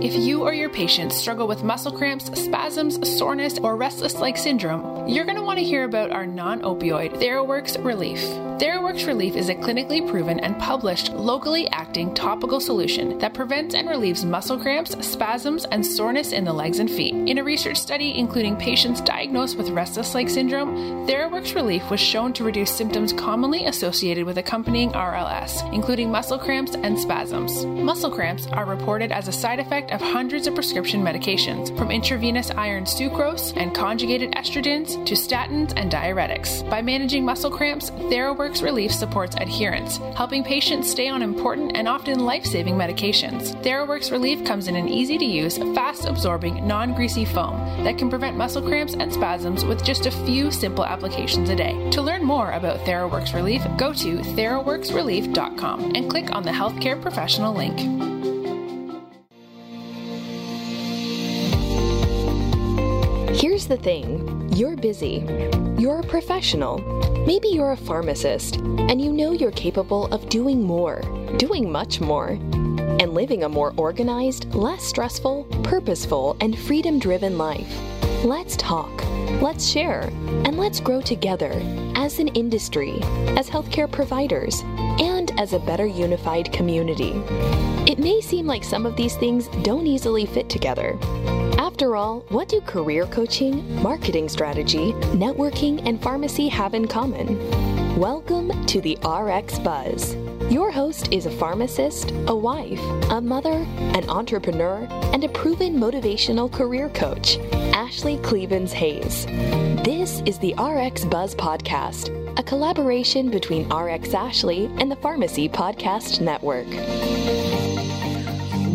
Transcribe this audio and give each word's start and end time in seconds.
If 0.00 0.14
you 0.14 0.44
or 0.44 0.54
your 0.54 0.70
patients 0.70 1.16
struggle 1.16 1.48
with 1.48 1.64
muscle 1.64 1.90
cramps, 1.90 2.26
spasms, 2.40 3.18
soreness, 3.18 3.58
or 3.58 3.74
restless 3.74 4.14
leg 4.14 4.38
syndrome, 4.38 5.08
you're 5.08 5.24
going 5.24 5.36
to 5.36 5.42
want 5.42 5.58
to 5.58 5.64
hear 5.64 5.82
about 5.82 6.12
our 6.12 6.24
non 6.24 6.60
opioid 6.60 7.20
TheraWorks 7.20 7.84
Relief. 7.84 8.20
TheraWorks 8.60 9.08
Relief 9.08 9.34
is 9.34 9.48
a 9.48 9.56
clinically 9.56 10.08
proven 10.08 10.38
and 10.38 10.56
published 10.58 11.12
locally 11.12 11.68
acting 11.70 12.14
topical 12.14 12.60
solution 12.60 13.18
that 13.18 13.34
prevents 13.34 13.74
and 13.74 13.88
relieves 13.88 14.24
muscle 14.24 14.58
cramps, 14.58 14.94
spasms, 15.04 15.64
and 15.66 15.84
soreness 15.84 16.30
in 16.30 16.44
the 16.44 16.52
legs 16.52 16.78
and 16.78 16.90
feet. 16.90 17.14
In 17.14 17.38
a 17.38 17.44
research 17.44 17.76
study 17.76 18.16
including 18.18 18.56
patients 18.56 19.00
diagnosed 19.00 19.58
with 19.58 19.70
restless 19.70 20.14
leg 20.14 20.30
syndrome, 20.30 21.08
TheraWorks 21.08 21.56
Relief 21.56 21.90
was 21.90 22.00
shown 22.00 22.32
to 22.34 22.44
reduce 22.44 22.70
symptoms 22.70 23.12
commonly 23.12 23.66
associated 23.66 24.26
with 24.26 24.38
accompanying 24.38 24.92
RLS, 24.92 25.72
including 25.72 26.10
muscle 26.10 26.38
cramps 26.38 26.74
and 26.74 26.98
spasms. 26.98 27.64
Muscle 27.64 28.10
cramps 28.10 28.46
are 28.48 28.64
reported 28.64 29.10
as 29.10 29.26
a 29.26 29.32
side 29.32 29.58
effect 29.58 29.88
hundreds 30.00 30.46
of 30.46 30.54
prescription 30.54 31.02
medications, 31.02 31.76
from 31.76 31.90
intravenous 31.90 32.50
iron 32.50 32.84
sucrose 32.84 33.52
and 33.56 33.74
conjugated 33.74 34.32
estrogens 34.32 35.04
to 35.06 35.14
statins 35.14 35.72
and 35.76 35.90
diuretics. 35.90 36.68
By 36.68 36.82
managing 36.82 37.24
muscle 37.24 37.50
cramps, 37.50 37.90
TheraWorks 37.90 38.62
Relief 38.62 38.92
supports 38.92 39.36
adherence, 39.36 39.98
helping 40.16 40.44
patients 40.44 40.90
stay 40.90 41.08
on 41.08 41.22
important 41.22 41.72
and 41.76 41.88
often 41.88 42.20
life 42.20 42.44
saving 42.44 42.74
medications. 42.74 43.54
TheraWorks 43.62 44.10
Relief 44.10 44.44
comes 44.44 44.68
in 44.68 44.76
an 44.76 44.88
easy 44.88 45.18
to 45.18 45.24
use, 45.24 45.58
fast 45.74 46.04
absorbing, 46.04 46.66
non 46.66 46.94
greasy 46.94 47.24
foam 47.24 47.56
that 47.84 47.98
can 47.98 48.10
prevent 48.10 48.36
muscle 48.36 48.62
cramps 48.62 48.94
and 48.94 49.12
spasms 49.12 49.64
with 49.64 49.84
just 49.84 50.06
a 50.06 50.10
few 50.10 50.50
simple 50.50 50.84
applications 50.84 51.48
a 51.50 51.56
day. 51.56 51.90
To 51.90 52.02
learn 52.02 52.24
more 52.24 52.52
about 52.52 52.80
TheraWorks 52.80 53.34
Relief, 53.34 53.62
go 53.76 53.92
to 53.92 54.18
theraworksrelief.com 54.18 55.92
and 55.94 56.10
click 56.10 56.34
on 56.34 56.42
the 56.42 56.50
healthcare 56.50 57.00
professional 57.00 57.54
link. 57.54 58.27
The 63.68 63.76
thing 63.76 64.48
you're 64.54 64.76
busy. 64.76 65.24
You're 65.78 66.00
a 66.00 66.06
professional. 66.06 66.78
Maybe 67.26 67.48
you're 67.48 67.72
a 67.72 67.76
pharmacist, 67.76 68.56
and 68.56 69.00
you 69.00 69.12
know 69.12 69.32
you're 69.32 69.52
capable 69.52 70.06
of 70.06 70.30
doing 70.30 70.62
more, 70.62 71.02
doing 71.36 71.70
much 71.70 72.00
more, 72.00 72.30
and 72.30 73.12
living 73.12 73.44
a 73.44 73.48
more 73.48 73.74
organized, 73.76 74.54
less 74.54 74.82
stressful, 74.82 75.44
purposeful, 75.64 76.36
and 76.40 76.58
freedom 76.58 76.98
driven 76.98 77.36
life. 77.36 77.70
Let's 78.24 78.56
talk, 78.56 79.04
let's 79.42 79.68
share, 79.68 80.10
and 80.46 80.56
let's 80.56 80.80
grow 80.80 81.02
together 81.02 81.52
as 81.94 82.18
an 82.18 82.28
industry, 82.28 83.00
as 83.36 83.50
healthcare 83.50 83.90
providers, 83.90 84.62
and 84.98 85.38
as 85.38 85.52
a 85.52 85.58
better 85.58 85.86
unified 85.86 86.50
community. 86.52 87.12
It 87.86 87.98
may 87.98 88.22
seem 88.22 88.46
like 88.46 88.64
some 88.64 88.86
of 88.86 88.96
these 88.96 89.16
things 89.16 89.48
don't 89.62 89.86
easily 89.86 90.24
fit 90.24 90.48
together. 90.48 90.98
After 91.78 91.94
all, 91.94 92.24
what 92.30 92.48
do 92.48 92.60
career 92.62 93.06
coaching, 93.06 93.80
marketing 93.80 94.28
strategy, 94.28 94.94
networking, 95.14 95.80
and 95.86 96.02
pharmacy 96.02 96.48
have 96.48 96.74
in 96.74 96.88
common? 96.88 97.38
Welcome 97.96 98.66
to 98.66 98.80
the 98.80 98.98
RX 99.06 99.60
Buzz. 99.60 100.16
Your 100.50 100.72
host 100.72 101.12
is 101.12 101.26
a 101.26 101.30
pharmacist, 101.30 102.10
a 102.26 102.34
wife, 102.34 102.80
a 103.10 103.20
mother, 103.20 103.64
an 103.94 104.10
entrepreneur, 104.10 104.88
and 105.12 105.22
a 105.22 105.28
proven 105.28 105.76
motivational 105.76 106.50
career 106.50 106.88
coach, 106.88 107.38
Ashley 107.72 108.16
Clevens 108.24 108.72
Hayes. 108.72 109.26
This 109.84 110.20
is 110.26 110.40
the 110.40 110.54
RX 110.54 111.04
Buzz 111.04 111.36
Podcast, 111.36 112.10
a 112.40 112.42
collaboration 112.42 113.30
between 113.30 113.72
RX 113.72 114.14
Ashley 114.14 114.64
and 114.78 114.90
the 114.90 114.96
Pharmacy 114.96 115.48
Podcast 115.48 116.20
Network. 116.20 116.66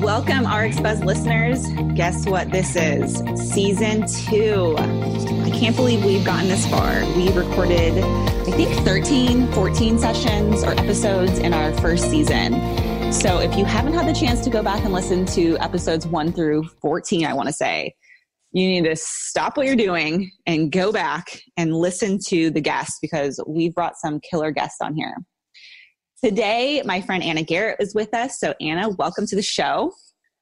Welcome, 0.03 0.45
RX 0.45 0.81
Buzz 0.81 1.01
listeners. 1.01 1.65
Guess 1.95 2.25
what 2.25 2.51
this 2.51 2.75
is? 2.75 3.19
Season 3.53 4.05
two. 4.05 4.75
I 4.77 5.49
can't 5.49 5.77
believe 5.77 6.03
we've 6.03 6.25
gotten 6.25 6.49
this 6.49 6.69
far. 6.69 7.05
We 7.15 7.31
recorded, 7.31 8.03
I 8.03 8.51
think, 8.51 8.69
13, 8.85 9.49
14 9.53 9.97
sessions 9.97 10.61
or 10.61 10.71
episodes 10.71 11.39
in 11.39 11.53
our 11.53 11.71
first 11.75 12.11
season. 12.11 13.13
So 13.13 13.39
if 13.39 13.55
you 13.55 13.63
haven't 13.63 13.93
had 13.93 14.05
the 14.05 14.19
chance 14.19 14.41
to 14.41 14.49
go 14.49 14.61
back 14.61 14.83
and 14.83 14.91
listen 14.93 15.25
to 15.27 15.57
episodes 15.59 16.05
one 16.05 16.33
through 16.33 16.65
14, 16.81 17.25
I 17.25 17.33
want 17.33 17.47
to 17.47 17.53
say, 17.53 17.95
you 18.51 18.67
need 18.67 18.83
to 18.83 18.97
stop 18.97 19.55
what 19.55 19.67
you're 19.67 19.77
doing 19.77 20.29
and 20.45 20.69
go 20.69 20.91
back 20.91 21.41
and 21.55 21.73
listen 21.73 22.19
to 22.27 22.49
the 22.49 22.59
guests 22.59 22.99
because 23.01 23.41
we've 23.47 23.73
brought 23.73 23.95
some 23.95 24.19
killer 24.19 24.51
guests 24.51 24.81
on 24.81 24.95
here. 24.95 25.15
Today, 26.23 26.81
my 26.85 27.01
friend 27.01 27.21
Anna 27.21 27.43
Garrett 27.43 27.81
is 27.81 27.93
with 27.93 28.13
us. 28.13 28.39
So, 28.39 28.53
Anna, 28.61 28.87
welcome 28.87 29.27
to 29.27 29.35
the 29.35 29.41
show. 29.41 29.91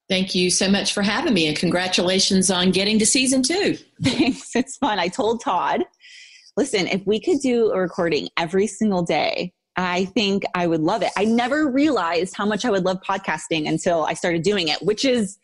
Thank 0.08 0.32
you 0.32 0.48
so 0.48 0.70
much 0.70 0.92
for 0.92 1.02
having 1.02 1.34
me, 1.34 1.48
and 1.48 1.56
congratulations 1.56 2.52
on 2.52 2.70
getting 2.70 3.00
to 3.00 3.06
season 3.06 3.42
two. 3.42 3.76
Thanks. 4.02 4.54
It's 4.54 4.76
fun. 4.76 5.00
I 5.00 5.08
told 5.08 5.42
Todd, 5.42 5.82
listen, 6.56 6.86
if 6.86 7.04
we 7.04 7.18
could 7.18 7.40
do 7.40 7.72
a 7.72 7.80
recording 7.80 8.28
every 8.36 8.68
single 8.68 9.02
day, 9.02 9.54
I 9.74 10.04
think 10.04 10.44
I 10.54 10.68
would 10.68 10.82
love 10.82 11.02
it. 11.02 11.10
I 11.16 11.24
never 11.24 11.68
realized 11.68 12.36
how 12.36 12.46
much 12.46 12.64
I 12.64 12.70
would 12.70 12.84
love 12.84 13.00
podcasting 13.00 13.68
until 13.68 14.04
I 14.04 14.14
started 14.14 14.42
doing 14.42 14.68
it, 14.68 14.80
which 14.82 15.04
is 15.04 15.36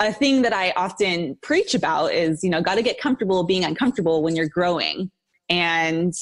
a 0.00 0.14
thing 0.14 0.40
that 0.42 0.54
I 0.54 0.70
often 0.76 1.36
preach 1.42 1.74
about 1.74 2.14
is, 2.14 2.42
you 2.42 2.48
know, 2.48 2.62
got 2.62 2.76
to 2.76 2.82
get 2.82 2.98
comfortable 2.98 3.44
being 3.44 3.64
uncomfortable 3.64 4.22
when 4.22 4.34
you're 4.34 4.48
growing. 4.48 5.10
And 5.50 6.14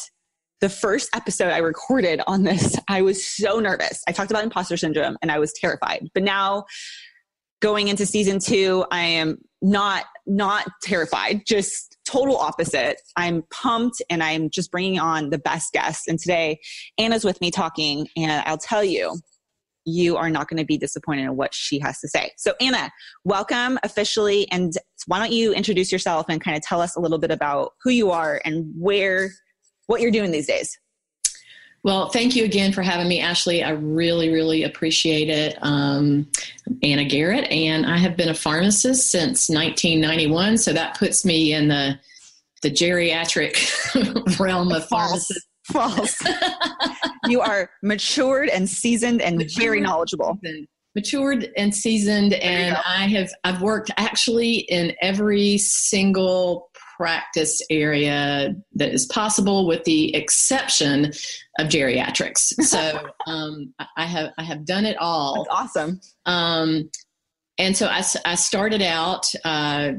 the 0.61 0.69
first 0.69 1.09
episode 1.15 1.49
I 1.49 1.59
recorded 1.59 2.21
on 2.27 2.45
this, 2.45 2.77
I 2.89 3.03
was 3.03 3.25
so 3.25 3.61
nervous. 3.61 4.03
I 4.07 4.13
talked 4.13 4.31
about 4.31 4.45
imposter 4.45 4.77
syndrome 4.77 5.17
and 5.23 5.31
I 5.31 5.39
was 5.39 5.53
terrified. 5.53 6.09
But 6.15 6.23
now 6.23 6.65
going 7.61 7.89
into 7.89 8.07
season 8.07 8.39
2, 8.39 8.87
I 8.91 9.01
am 9.01 9.39
not 9.63 10.05
not 10.27 10.67
terrified, 10.83 11.43
just 11.47 11.99
total 12.07 12.37
opposite. 12.37 13.01
I'm 13.17 13.43
pumped 13.51 14.01
and 14.09 14.23
I'm 14.23 14.49
just 14.49 14.71
bringing 14.71 14.99
on 14.99 15.31
the 15.31 15.39
best 15.39 15.73
guests. 15.73 16.07
And 16.07 16.19
today 16.19 16.61
Anna's 16.99 17.25
with 17.25 17.41
me 17.41 17.51
talking 17.51 18.09
and 18.17 18.43
I'll 18.47 18.59
tell 18.59 18.85
you 18.85 19.19
you 19.85 20.17
are 20.17 20.31
not 20.31 20.49
going 20.49 20.59
to 20.59 20.65
be 20.65 20.79
disappointed 20.79 21.23
in 21.23 21.37
what 21.37 21.55
she 21.55 21.79
has 21.81 21.99
to 22.01 22.09
say. 22.09 22.31
So, 22.37 22.53
Anna, 22.61 22.91
welcome 23.25 23.79
officially. 23.83 24.51
And 24.53 24.73
why 25.07 25.19
don't 25.19 25.33
you 25.33 25.53
introduce 25.53 25.91
yourself 25.91 26.27
and 26.29 26.41
kind 26.41 26.57
of 26.57 26.63
tell 26.63 26.81
us 26.81 26.97
a 26.97 27.01
little 27.01 27.19
bit 27.19 27.31
about 27.31 27.73
who 27.83 27.91
you 27.91 28.11
are 28.11 28.41
and 28.45 28.73
where 28.77 29.31
what 29.91 30.01
you're 30.01 30.13
doing 30.13 30.31
these 30.31 30.47
days. 30.47 30.79
Well, 31.83 32.11
thank 32.11 32.37
you 32.37 32.45
again 32.45 32.73
for 32.73 32.83
having 32.83 33.09
me, 33.09 33.21
Ashley. 33.21 33.65
I 33.65 33.71
really, 33.71 34.29
really 34.29 34.63
appreciate 34.63 35.29
it. 35.29 35.59
Um, 35.63 36.31
Anna 36.83 37.05
Garrett, 37.05 37.51
and 37.51 37.87
I 37.87 37.97
have 37.97 38.17
been 38.17 38.29
a 38.29 38.35
pharmacist 38.35 39.11
since 39.11 39.49
1991, 39.49 40.59
so 40.59 40.73
that 40.75 40.97
puts 40.97 41.25
me 41.25 41.55
in 41.55 41.69
the 41.69 41.99
the 42.63 42.71
geriatric 42.71 44.39
realm 44.39 44.71
of 44.71 44.87
pharmacists. 44.87 45.47
False. 45.65 46.23
you 47.27 47.41
are 47.41 47.71
matured 47.83 48.49
and 48.49 48.69
seasoned 48.69 49.23
and 49.23 49.39
matured, 49.39 49.63
very 49.63 49.81
knowledgeable. 49.81 50.39
And 50.45 50.69
Matured 50.97 51.53
and 51.57 51.73
seasoned, 51.73 52.35
and 52.35 52.77
I 52.85 53.07
have 53.07 53.31
I've 53.45 53.63
worked 53.63 53.93
actually 53.97 54.57
in 54.57 54.93
every 55.01 55.57
single 55.59 56.70
practice 57.01 57.63
area 57.71 58.55
that 58.75 58.93
is 58.93 59.07
possible, 59.07 59.67
with 59.67 59.83
the 59.85 60.15
exception 60.15 61.07
of 61.59 61.69
geriatrics. 61.69 62.53
So 62.71 63.09
um, 63.27 63.73
I 63.97 64.05
have 64.05 64.33
I 64.37 64.45
have 64.45 64.67
done 64.67 64.85
it 64.85 64.99
all. 64.99 65.45
That's 65.45 65.77
awesome. 65.77 66.01
Um, 66.27 66.91
and 67.57 67.75
so 67.75 67.87
I, 67.87 68.05
I 68.25 68.35
started 68.35 68.83
out, 68.83 69.27
uh, 69.45 69.93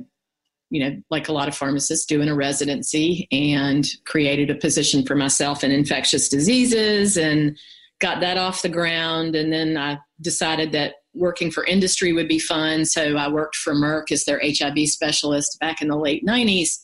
you 0.69 0.83
know, 0.83 1.01
like 1.09 1.27
a 1.27 1.33
lot 1.33 1.47
of 1.47 1.55
pharmacists, 1.55 2.05
doing 2.05 2.29
a 2.29 2.35
residency 2.35 3.27
and 3.31 3.85
created 4.05 4.51
a 4.51 4.55
position 4.55 5.03
for 5.03 5.15
myself 5.15 5.63
in 5.63 5.71
infectious 5.71 6.29
diseases 6.29 7.17
and 7.17 7.57
got 7.99 8.21
that 8.21 8.37
off 8.37 8.61
the 8.61 8.69
ground. 8.69 9.35
And 9.35 9.51
then 9.51 9.75
I 9.75 9.97
decided 10.21 10.71
that 10.73 10.95
working 11.13 11.51
for 11.51 11.65
industry 11.65 12.13
would 12.13 12.27
be 12.27 12.39
fun. 12.39 12.85
So 12.85 13.17
I 13.17 13.27
worked 13.27 13.55
for 13.55 13.73
Merck 13.73 14.11
as 14.11 14.23
their 14.23 14.39
HIV 14.43 14.87
specialist 14.87 15.57
back 15.59 15.81
in 15.81 15.87
the 15.87 15.97
late 15.97 16.25
90s. 16.25 16.77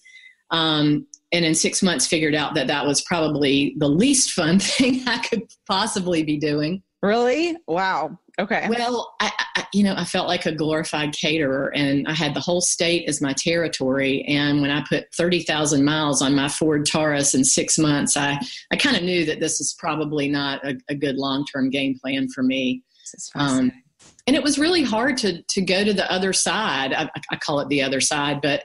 Um, 0.52 1.08
and 1.32 1.44
in 1.44 1.56
six 1.56 1.84
months, 1.84 2.08
figured 2.08 2.36
out 2.36 2.56
that 2.56 2.68
that 2.68 2.86
was 2.86 3.02
probably 3.02 3.76
the 3.78 3.90
least 3.90 4.32
fun 4.32 4.60
thing 4.60 5.08
I 5.08 5.20
could 5.20 5.44
possibly 5.68 6.24
be 6.24 6.38
doing. 6.38 6.84
Really? 7.02 7.56
Wow. 7.68 8.18
Okay. 8.40 8.68
Well, 8.70 9.16
I, 9.20 9.32
I, 9.56 9.66
you 9.74 9.84
know, 9.84 9.96
I 9.98 10.04
felt 10.04 10.28
like 10.28 10.46
a 10.46 10.52
glorified 10.52 11.14
caterer, 11.14 11.72
and 11.76 12.08
I 12.08 12.14
had 12.14 12.36
the 12.36 12.40
whole 12.40 12.62
state 12.62 13.08
as 13.08 13.20
my 13.20 13.34
territory. 13.34 14.24
And 14.28 14.62
when 14.62 14.70
I 14.70 14.84
put 14.88 15.14
thirty 15.16 15.42
thousand 15.44 15.84
miles 15.84 16.22
on 16.22 16.36
my 16.36 16.48
Ford 16.48 16.86
Taurus 16.86 17.34
in 17.34 17.44
six 17.44 17.80
months, 17.80 18.16
I 18.16 18.40
I 18.72 18.76
kind 18.76 18.96
of 18.96 19.04
knew 19.04 19.26
that 19.26 19.40
this 19.40 19.60
is 19.60 19.76
probably 19.80 20.28
not 20.28 20.64
a, 20.66 20.78
a 20.90 20.96
good 20.96 21.16
long 21.16 21.46
term 21.52 21.70
game 21.70 21.98
plan 22.00 22.28
for 22.30 22.44
me. 22.44 22.84
Um, 23.36 23.72
and 24.28 24.36
it 24.36 24.44
was 24.44 24.60
really 24.60 24.84
hard 24.84 25.18
to 25.18 25.42
to 25.42 25.62
go 25.62 25.84
to 25.84 25.94
the 25.94 26.12
other 26.12 26.34
side. 26.34 26.94
I, 26.94 27.10
I 27.32 27.38
call 27.38 27.60
it 27.60 27.70
the 27.70 27.82
other 27.82 28.02
side, 28.02 28.42
but 28.42 28.64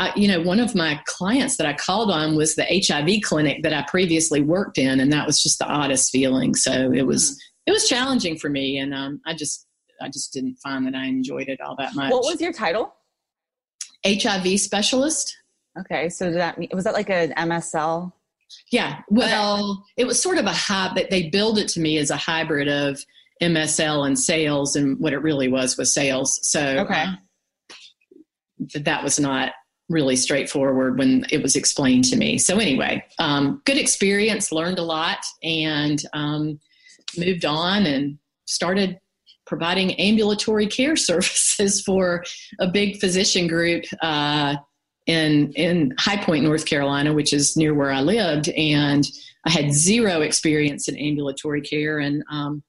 I, 0.00 0.14
you 0.16 0.26
know, 0.26 0.40
one 0.40 0.60
of 0.60 0.74
my 0.74 0.98
clients 1.04 1.58
that 1.58 1.66
I 1.66 1.74
called 1.74 2.10
on 2.10 2.34
was 2.34 2.54
the 2.54 2.64
HIV 2.64 3.20
clinic 3.22 3.62
that 3.62 3.74
I 3.74 3.82
previously 3.82 4.40
worked 4.40 4.78
in, 4.78 4.98
and 4.98 5.12
that 5.12 5.26
was 5.26 5.42
just 5.42 5.58
the 5.58 5.66
oddest 5.66 6.10
feeling. 6.10 6.54
So 6.54 6.90
it 6.90 7.02
was 7.02 7.32
mm. 7.32 7.36
it 7.66 7.72
was 7.72 7.86
challenging 7.86 8.38
for 8.38 8.48
me, 8.48 8.78
and 8.78 8.94
um, 8.94 9.20
I 9.26 9.34
just 9.34 9.66
I 10.00 10.08
just 10.08 10.32
didn't 10.32 10.56
find 10.56 10.86
that 10.86 10.94
I 10.94 11.04
enjoyed 11.04 11.48
it 11.50 11.60
all 11.60 11.76
that 11.76 11.94
much. 11.94 12.10
What 12.10 12.24
was 12.24 12.40
your 12.40 12.52
title? 12.52 12.94
HIV 14.06 14.58
specialist. 14.58 15.36
Okay, 15.78 16.08
so 16.08 16.32
that 16.32 16.58
was 16.72 16.84
that 16.84 16.94
like 16.94 17.10
an 17.10 17.34
MSL? 17.36 18.10
Yeah, 18.72 19.00
well, 19.10 19.72
okay. 19.72 19.92
it 19.98 20.06
was 20.06 20.20
sort 20.20 20.38
of 20.38 20.46
a 20.46 20.52
hybrid. 20.52 21.08
They 21.10 21.28
billed 21.28 21.58
it 21.58 21.68
to 21.68 21.80
me 21.80 21.98
as 21.98 22.08
a 22.08 22.16
hybrid 22.16 22.68
of 22.68 23.04
MSL 23.42 24.06
and 24.06 24.18
sales, 24.18 24.76
and 24.76 24.98
what 24.98 25.12
it 25.12 25.18
really 25.18 25.48
was 25.48 25.76
was 25.76 25.92
sales. 25.92 26.40
So 26.42 26.78
okay. 26.78 27.04
Uh, 27.04 27.16
that 28.74 29.02
was 29.02 29.20
not 29.20 29.52
really 29.90 30.16
straightforward 30.16 30.96
when 30.98 31.26
it 31.30 31.42
was 31.42 31.56
explained 31.56 32.04
to 32.04 32.16
me. 32.16 32.38
So 32.38 32.58
anyway, 32.58 33.04
um, 33.18 33.60
good 33.66 33.76
experience, 33.76 34.52
learned 34.52 34.78
a 34.78 34.84
lot, 34.84 35.18
and 35.42 36.00
um, 36.14 36.60
moved 37.18 37.44
on 37.44 37.84
and 37.84 38.16
started 38.46 38.98
providing 39.46 39.92
ambulatory 39.94 40.68
care 40.68 40.96
services 41.10 41.82
for 41.82 42.24
a 42.60 42.68
big 42.68 43.00
physician 43.00 43.48
group 43.48 43.84
uh, 44.00 44.54
in 45.06 45.52
in 45.54 45.92
High 45.98 46.22
Point, 46.22 46.44
North 46.44 46.66
Carolina, 46.66 47.12
which 47.12 47.32
is 47.32 47.56
near 47.56 47.74
where 47.74 47.90
I 47.90 48.00
lived, 48.00 48.48
and 48.50 49.04
I 49.44 49.50
had 49.50 49.72
zero 49.72 50.20
experience 50.20 50.88
in 50.88 50.96
ambulatory 50.96 51.62
care, 51.62 51.98
and 51.98 52.22
um, 52.30 52.62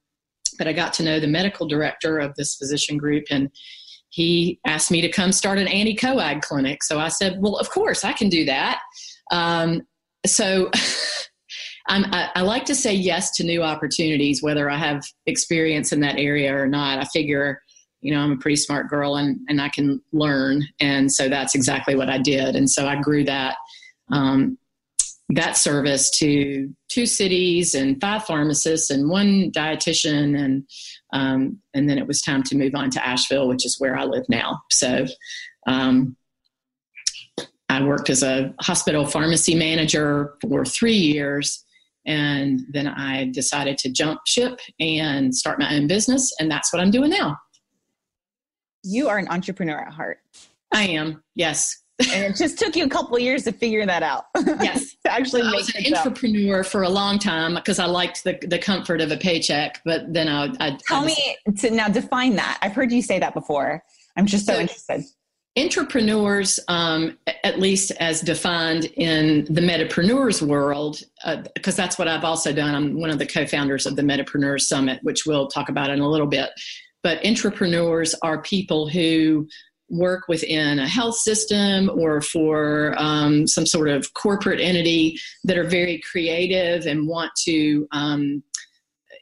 but 0.58 0.68
I 0.68 0.74
got 0.74 0.94
to 0.94 1.04
know 1.04 1.20
the 1.20 1.28
medical 1.28 1.68
director 1.68 2.18
of 2.18 2.34
this 2.36 2.56
physician 2.56 2.98
group, 2.98 3.26
and 3.30 3.52
he 4.12 4.60
asked 4.66 4.92
me 4.92 5.00
to 5.02 5.10
come 5.10 5.32
start 5.32 5.58
an 5.58 5.70
anti-coag 5.70 6.42
clinic. 6.42 6.84
So 6.84 7.00
I 7.00 7.08
said, 7.08 7.38
well, 7.42 7.56
of 7.56 7.70
course 7.70 8.04
I 8.04 8.12
can 8.12 8.28
do 8.28 8.44
that. 8.46 8.82
Um, 9.32 9.84
so 10.26 10.70
I, 11.88 12.30
I 12.36 12.42
like 12.42 12.66
to 12.66 12.76
say 12.76 12.94
yes 12.94 13.32
to 13.38 13.46
new 13.46 13.64
opportunities, 13.64 14.44
whether 14.44 14.70
I 14.70 14.78
have 14.78 15.04
experience 15.26 15.94
in 15.94 16.02
that 16.02 16.20
area 16.20 16.56
or 16.56 16.68
not. 16.68 17.00
I 17.00 17.06
figure, 17.06 17.62
you 18.02 18.14
know, 18.14 18.20
I'm 18.20 18.34
a 18.34 18.38
pretty 18.38 18.58
smart 18.58 18.90
girl 18.90 19.16
and, 19.16 19.40
and 19.48 19.62
I 19.62 19.70
can 19.70 20.02
learn. 20.12 20.68
And 20.82 21.10
so 21.10 21.30
that's 21.30 21.56
exactly 21.56 21.96
what 21.96 22.10
I 22.10 22.18
did. 22.18 22.58
And 22.58 22.70
so 22.70 22.88
I 22.88 22.98
grew 23.02 23.24
that, 23.24 23.56
um, 24.12 24.58
that 25.30 25.56
service 25.56 26.10
to 26.10 26.70
two 26.90 27.06
cities 27.06 27.74
and 27.74 28.00
five 28.02 28.26
pharmacists 28.26 28.90
and 28.90 29.10
one 29.10 29.52
dietitian 29.52 30.38
and 30.38 30.66
um, 31.14 31.60
and 31.74 31.90
then 31.90 31.98
it 31.98 32.08
was 32.08 32.22
time 32.22 32.44
to 32.44 32.58
move 32.58 32.74
on 32.76 32.90
to 32.92 33.06
Asheville, 33.06 33.48
which 33.48 33.66
is 33.66 33.76
where 33.80 33.98
I 33.98 34.06
live 34.06 34.24
now. 34.30 34.62
So 34.72 35.06
um, 35.68 36.16
I 37.70 37.84
worked 37.84 38.10
as 38.10 38.24
a 38.24 38.54
hospital 38.62 39.06
pharmacy 39.06 39.56
manager 39.56 40.36
for 40.42 40.66
three 40.66 40.98
years. 40.98 41.64
And 42.06 42.62
then 42.72 42.88
I 42.88 43.30
decided 43.32 43.78
to 43.80 43.92
jump 43.92 44.22
ship 44.26 44.60
and 44.80 45.36
start 45.36 45.60
my 45.60 45.76
own 45.76 45.88
business. 45.88 46.34
And 46.40 46.50
that's 46.50 46.74
what 46.74 46.82
I'm 46.82 46.92
doing 46.92 47.12
now. 47.12 47.38
You 48.84 49.08
are 49.10 49.20
an 49.20 49.28
entrepreneur 49.28 49.78
at 49.78 49.94
heart. 49.94 50.20
I 50.74 50.88
am, 50.88 51.24
yes 51.36 51.81
and 52.14 52.24
it 52.24 52.36
just 52.36 52.58
took 52.58 52.76
you 52.76 52.86
a 52.86 52.90
couple 52.90 53.18
years 53.20 53.44
to 53.44 53.52
figure 53.52 53.86
that 53.86 54.04
out. 54.04 54.26
Yes, 54.62 54.96
to 55.04 55.12
actually 55.12 55.42
I 55.42 55.52
was 55.54 55.74
an 55.76 55.96
entrepreneur 55.96 56.64
for 56.64 56.84
a 56.84 56.90
long 56.90 57.18
time 57.18 57.56
because 57.56 57.80
I 57.80 57.86
liked 57.86 58.24
the 58.24 58.38
the 58.48 58.60
comfort 58.60 59.02
of 59.02 59.12
a 59.12 59.18
paycheck. 59.18 59.82
But 59.86 60.14
then 60.14 60.28
I, 60.28 60.54
I 60.60 60.78
tell 60.88 61.04
I 61.04 61.06
me 61.06 61.38
to 61.58 61.72
now 61.72 61.88
define 61.88 62.36
that. 62.36 62.60
I've 62.62 62.74
heard 62.74 62.92
you 62.92 63.02
say 63.02 63.20
that 63.20 63.34
before. 63.34 63.84
I'm 64.18 64.26
just 64.26 64.46
so, 64.46 64.54
so 64.54 64.60
interested. 64.60 65.04
Intrapreneurs, 65.58 66.60
um, 66.70 67.18
at 67.44 67.60
least 67.60 67.92
as 68.00 68.22
defined 68.22 68.86
in 68.96 69.46
the 69.54 69.62
Medipreneurs 69.62 70.42
world, 70.42 71.02
because 71.56 71.78
uh, 71.78 71.84
that's 71.84 72.00
what 72.00 72.08
I've 72.08 72.24
also 72.24 72.54
done. 72.54 72.74
I'm 72.74 73.00
one 73.00 73.10
of 73.10 73.20
the 73.20 73.26
co-founders 73.26 73.86
of 73.86 73.96
the 73.98 74.02
Medipreneurs 74.02 74.62
Summit, 74.62 75.00
which 75.02 75.26
we'll 75.26 75.48
talk 75.48 75.68
about 75.68 75.90
in 75.90 76.00
a 76.00 76.10
little 76.10 76.28
bit. 76.28 76.52
But 77.04 77.22
intrapreneurs 77.24 78.14
are 78.22 78.42
people 78.42 78.88
who 78.88 79.48
work 79.92 80.28
within 80.28 80.80
a 80.80 80.88
health 80.88 81.16
system 81.16 81.92
or 81.94 82.22
for 82.22 82.96
um, 82.98 83.46
some 83.46 83.66
sort 83.66 83.90
of 83.90 84.14
corporate 84.14 84.60
entity 84.60 85.20
that 85.44 85.58
are 85.58 85.68
very 85.68 86.02
creative 86.10 86.86
and 86.86 87.08
want 87.08 87.32
to 87.44 87.88
um, 87.92 88.42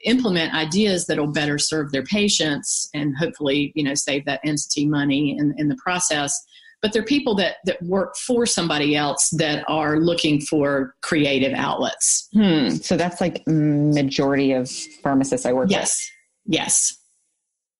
implement 0.05 0.53
ideas 0.53 1.07
that 1.07 1.17
will 1.17 1.31
better 1.31 1.57
serve 1.57 1.91
their 1.91 2.03
patients 2.03 2.89
and 2.93 3.17
hopefully 3.17 3.71
you 3.75 3.83
know 3.83 3.93
save 3.93 4.23
that 4.25 4.39
entity 4.43 4.85
money 4.85 5.35
in, 5.37 5.53
in 5.57 5.67
the 5.67 5.75
process 5.75 6.39
but 6.81 6.93
they're 6.93 7.03
people 7.03 7.35
that, 7.35 7.57
that 7.65 7.81
work 7.83 8.15
for 8.15 8.45
somebody 8.45 8.95
else 8.95 9.29
that 9.31 9.65
are 9.67 9.97
looking 9.99 10.39
for 10.39 10.95
creative 11.01 11.53
outlets 11.53 12.29
hmm. 12.33 12.69
so 12.69 12.95
that's 12.95 13.19
like 13.19 13.43
majority 13.47 14.53
of 14.53 14.69
pharmacists 15.03 15.45
i 15.45 15.51
work 15.51 15.65
with. 15.65 15.71
yes. 15.71 16.09
yes 16.45 16.97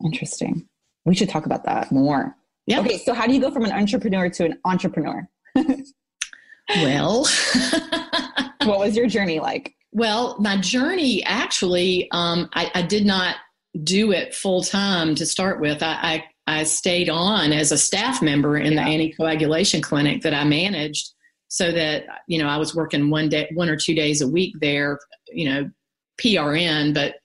interesting 0.03 0.67
we 1.05 1.15
should 1.15 1.29
talk 1.29 1.45
about 1.45 1.63
that 1.63 1.91
more 1.91 2.35
yeah. 2.69 2.81
Okay, 2.81 2.99
so 2.99 3.13
how 3.15 3.25
do 3.25 3.33
you 3.33 3.41
go 3.41 3.49
from 3.49 3.65
an 3.65 3.71
intrapreneur 3.71 4.31
to 4.33 4.45
an 4.45 4.59
entrepreneur? 4.63 5.27
well, 5.55 7.27
what 8.63 8.79
was 8.79 8.95
your 8.95 9.07
journey 9.07 9.39
like? 9.39 9.73
Well, 9.91 10.37
my 10.39 10.57
journey 10.57 11.23
actually, 11.23 12.07
um, 12.11 12.47
I, 12.53 12.69
I, 12.75 12.81
did 12.83 13.07
not 13.07 13.37
do 13.83 14.11
it 14.11 14.35
full 14.35 14.61
time 14.61 15.15
to 15.15 15.25
start 15.25 15.59
with. 15.59 15.81
I, 15.81 16.23
I, 16.47 16.59
I, 16.59 16.63
stayed 16.63 17.09
on 17.09 17.51
as 17.51 17.71
a 17.71 17.77
staff 17.77 18.21
member 18.21 18.55
in 18.55 18.73
yeah. 18.73 18.85
the 18.85 18.91
anticoagulation 18.91 19.81
clinic 19.81 20.21
that 20.21 20.35
I 20.35 20.43
managed, 20.43 21.11
so 21.47 21.71
that 21.71 22.03
you 22.27 22.37
know 22.37 22.47
I 22.47 22.57
was 22.57 22.75
working 22.75 23.09
one 23.09 23.29
day, 23.29 23.49
one 23.55 23.67
or 23.67 23.75
two 23.75 23.95
days 23.95 24.21
a 24.21 24.27
week 24.27 24.53
there. 24.61 24.99
You 25.33 25.49
know, 25.49 25.71
PRN, 26.21 26.93
but 26.93 27.15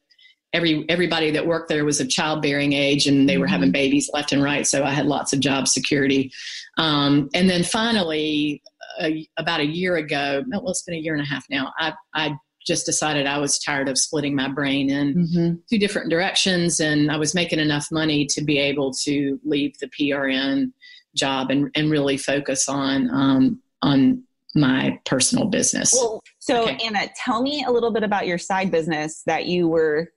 every 0.54 0.84
everybody 0.88 1.30
that 1.32 1.46
worked 1.46 1.68
there 1.68 1.84
was 1.84 2.00
of 2.00 2.08
childbearing 2.08 2.72
age 2.72 3.06
and 3.06 3.28
they 3.28 3.36
were 3.36 3.46
having 3.46 3.66
mm-hmm. 3.66 3.72
babies 3.72 4.08
left 4.14 4.32
and 4.32 4.42
right 4.42 4.66
so 4.66 4.84
i 4.84 4.90
had 4.90 5.04
lots 5.04 5.32
of 5.32 5.40
job 5.40 5.68
security 5.68 6.32
um, 6.78 7.28
and 7.34 7.50
then 7.50 7.62
finally 7.62 8.62
a, 9.02 9.28
about 9.36 9.60
a 9.60 9.66
year 9.66 9.96
ago 9.96 10.42
well 10.48 10.70
it's 10.70 10.82
been 10.82 10.94
a 10.94 10.98
year 10.98 11.14
and 11.14 11.22
a 11.22 11.26
half 11.26 11.44
now 11.50 11.72
i, 11.78 11.92
I 12.14 12.36
just 12.66 12.86
decided 12.86 13.26
i 13.26 13.38
was 13.38 13.58
tired 13.58 13.88
of 13.88 13.98
splitting 13.98 14.34
my 14.34 14.48
brain 14.48 14.88
in 14.88 15.14
mm-hmm. 15.14 15.54
two 15.68 15.78
different 15.78 16.08
directions 16.08 16.80
and 16.80 17.10
i 17.10 17.16
was 17.16 17.34
making 17.34 17.58
enough 17.58 17.88
money 17.90 18.24
to 18.26 18.42
be 18.42 18.58
able 18.58 18.92
to 19.02 19.38
leave 19.44 19.76
the 19.78 19.88
prn 19.88 20.72
job 21.14 21.50
and, 21.50 21.70
and 21.74 21.90
really 21.90 22.16
focus 22.16 22.68
on 22.68 23.10
um, 23.10 23.60
on 23.82 24.24
my 24.54 24.98
personal 25.04 25.46
business. 25.46 25.92
Well, 25.92 26.22
so 26.38 26.62
okay. 26.62 26.78
Anna, 26.84 27.08
tell 27.16 27.42
me 27.42 27.64
a 27.66 27.70
little 27.70 27.92
bit 27.92 28.02
about 28.02 28.26
your 28.26 28.38
side 28.38 28.70
business 28.70 29.22
that 29.26 29.46
you 29.46 29.68
were 29.68 30.12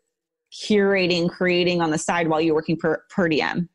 curating, 0.52 1.30
creating 1.30 1.82
on 1.82 1.92
the 1.92 1.98
side 1.98 2.28
while 2.28 2.42
you're 2.42 2.56
working 2.56 2.78
for 2.78 3.04
per 3.10 3.28
diem? 3.30 3.70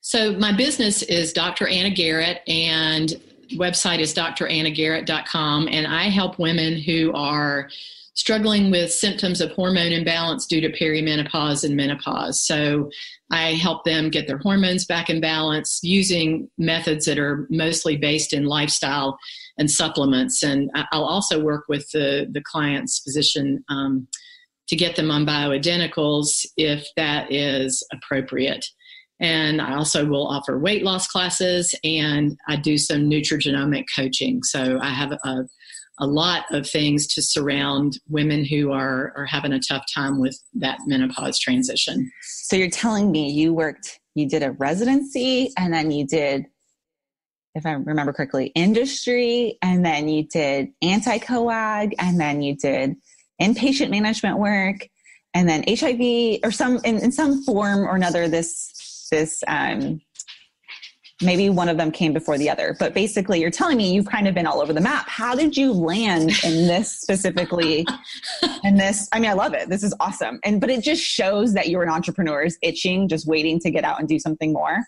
So 0.00 0.32
my 0.34 0.52
business 0.56 1.02
is 1.02 1.32
Dr. 1.32 1.68
Anna 1.68 1.90
Garrett 1.90 2.40
and 2.48 3.14
website 3.52 3.98
is 3.98 4.14
drannagarrett.com 4.14 5.68
and 5.68 5.86
I 5.86 6.04
help 6.04 6.38
women 6.38 6.78
who 6.78 7.12
are 7.14 7.68
struggling 8.14 8.70
with 8.70 8.92
symptoms 8.92 9.40
of 9.40 9.50
hormone 9.52 9.92
imbalance 9.92 10.46
due 10.46 10.60
to 10.60 10.68
perimenopause 10.70 11.64
and 11.64 11.76
menopause. 11.76 12.44
So 12.44 12.90
I 13.30 13.52
help 13.52 13.84
them 13.84 14.10
get 14.10 14.26
their 14.26 14.38
hormones 14.38 14.84
back 14.84 15.08
in 15.08 15.20
balance 15.20 15.80
using 15.82 16.50
methods 16.58 17.06
that 17.06 17.18
are 17.18 17.46
mostly 17.50 17.96
based 17.96 18.32
in 18.32 18.44
lifestyle 18.44 19.18
and 19.58 19.70
supplements. 19.70 20.42
And 20.42 20.70
I'll 20.92 21.04
also 21.04 21.40
work 21.40 21.64
with 21.68 21.90
the, 21.92 22.26
the 22.30 22.42
client's 22.42 22.98
physician 22.98 23.64
um, 23.68 24.08
to 24.70 24.76
get 24.76 24.94
them 24.94 25.10
on 25.10 25.26
bioidenticals 25.26 26.46
if 26.56 26.86
that 26.96 27.30
is 27.32 27.84
appropriate. 27.92 28.64
And 29.18 29.60
I 29.60 29.74
also 29.74 30.06
will 30.06 30.28
offer 30.28 30.60
weight 30.60 30.84
loss 30.84 31.08
classes 31.08 31.74
and 31.82 32.38
I 32.48 32.54
do 32.54 32.78
some 32.78 33.10
nutrigenomic 33.10 33.86
coaching. 33.94 34.44
So 34.44 34.78
I 34.80 34.90
have 34.90 35.10
a, 35.10 35.44
a 35.98 36.06
lot 36.06 36.44
of 36.52 36.70
things 36.70 37.08
to 37.08 37.20
surround 37.20 37.98
women 38.08 38.44
who 38.44 38.70
are, 38.70 39.12
are 39.16 39.26
having 39.26 39.52
a 39.52 39.58
tough 39.58 39.84
time 39.92 40.20
with 40.20 40.38
that 40.54 40.78
menopause 40.86 41.40
transition. 41.40 42.08
So 42.22 42.54
you're 42.54 42.70
telling 42.70 43.10
me 43.10 43.28
you 43.28 43.52
worked, 43.52 43.98
you 44.14 44.28
did 44.28 44.44
a 44.44 44.52
residency 44.52 45.50
and 45.58 45.74
then 45.74 45.90
you 45.90 46.06
did, 46.06 46.46
if 47.56 47.66
I 47.66 47.72
remember 47.72 48.12
correctly, 48.12 48.52
industry, 48.54 49.58
and 49.62 49.84
then 49.84 50.08
you 50.08 50.28
did 50.28 50.68
anti 50.80 51.18
coag, 51.18 51.94
and 51.98 52.20
then 52.20 52.40
you 52.42 52.54
did 52.54 52.94
inpatient 53.40 53.90
management 53.90 54.38
work, 54.38 54.88
and 55.34 55.48
then 55.48 55.64
HIV 55.68 56.40
or 56.42 56.50
some 56.50 56.80
in, 56.84 56.98
in 56.98 57.12
some 57.12 57.42
form 57.44 57.80
or 57.80 57.94
another. 57.96 58.28
This 58.28 59.08
this 59.10 59.42
um, 59.48 60.00
maybe 61.22 61.50
one 61.50 61.68
of 61.68 61.76
them 61.76 61.90
came 61.90 62.12
before 62.12 62.38
the 62.38 62.48
other, 62.48 62.76
but 62.78 62.94
basically, 62.94 63.40
you're 63.40 63.50
telling 63.50 63.76
me 63.76 63.92
you've 63.92 64.06
kind 64.06 64.26
of 64.26 64.34
been 64.34 64.46
all 64.46 64.60
over 64.60 64.72
the 64.72 64.80
map. 64.80 65.08
How 65.08 65.34
did 65.34 65.56
you 65.56 65.72
land 65.72 66.32
in 66.44 66.66
this 66.66 66.92
specifically? 67.00 67.86
and 68.64 68.78
this, 68.78 69.08
I 69.12 69.20
mean, 69.20 69.30
I 69.30 69.34
love 69.34 69.54
it. 69.54 69.68
This 69.68 69.82
is 69.82 69.94
awesome. 70.00 70.40
And 70.44 70.60
but 70.60 70.70
it 70.70 70.82
just 70.82 71.02
shows 71.02 71.54
that 71.54 71.68
you're 71.68 71.82
an 71.82 71.90
entrepreneur 71.90 72.42
is 72.42 72.58
itching, 72.62 73.08
just 73.08 73.26
waiting 73.26 73.58
to 73.60 73.70
get 73.70 73.84
out 73.84 73.98
and 74.00 74.08
do 74.08 74.18
something 74.18 74.52
more. 74.52 74.78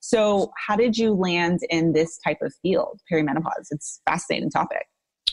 So, 0.00 0.50
how 0.56 0.76
did 0.76 0.96
you 0.96 1.12
land 1.12 1.60
in 1.68 1.92
this 1.92 2.18
type 2.18 2.38
of 2.42 2.54
field, 2.62 3.00
perimenopause? 3.12 3.68
It's 3.70 4.00
a 4.06 4.10
fascinating 4.10 4.50
topic. 4.50 4.86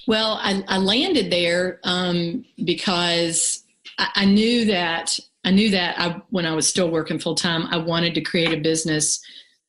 Well, 0.08 0.40
I, 0.42 0.64
I 0.70 0.78
landed 0.78 1.30
there 1.30 1.80
um, 1.84 2.46
because 2.64 3.64
I, 4.00 4.10
I, 4.16 4.26
knew 4.26 4.66
that 4.66 5.20
I 5.44 5.52
knew 5.52 5.70
that 5.72 6.00
I, 6.00 6.22
when 6.30 6.46
I 6.46 6.56
was 6.56 6.68
still 6.68 6.90
working 6.90 7.20
full 7.20 7.36
time, 7.36 7.68
I 7.70 7.78
wanted 7.78 8.16
to 8.16 8.22
create 8.22 8.54
a 8.54 8.62
business 8.62 9.20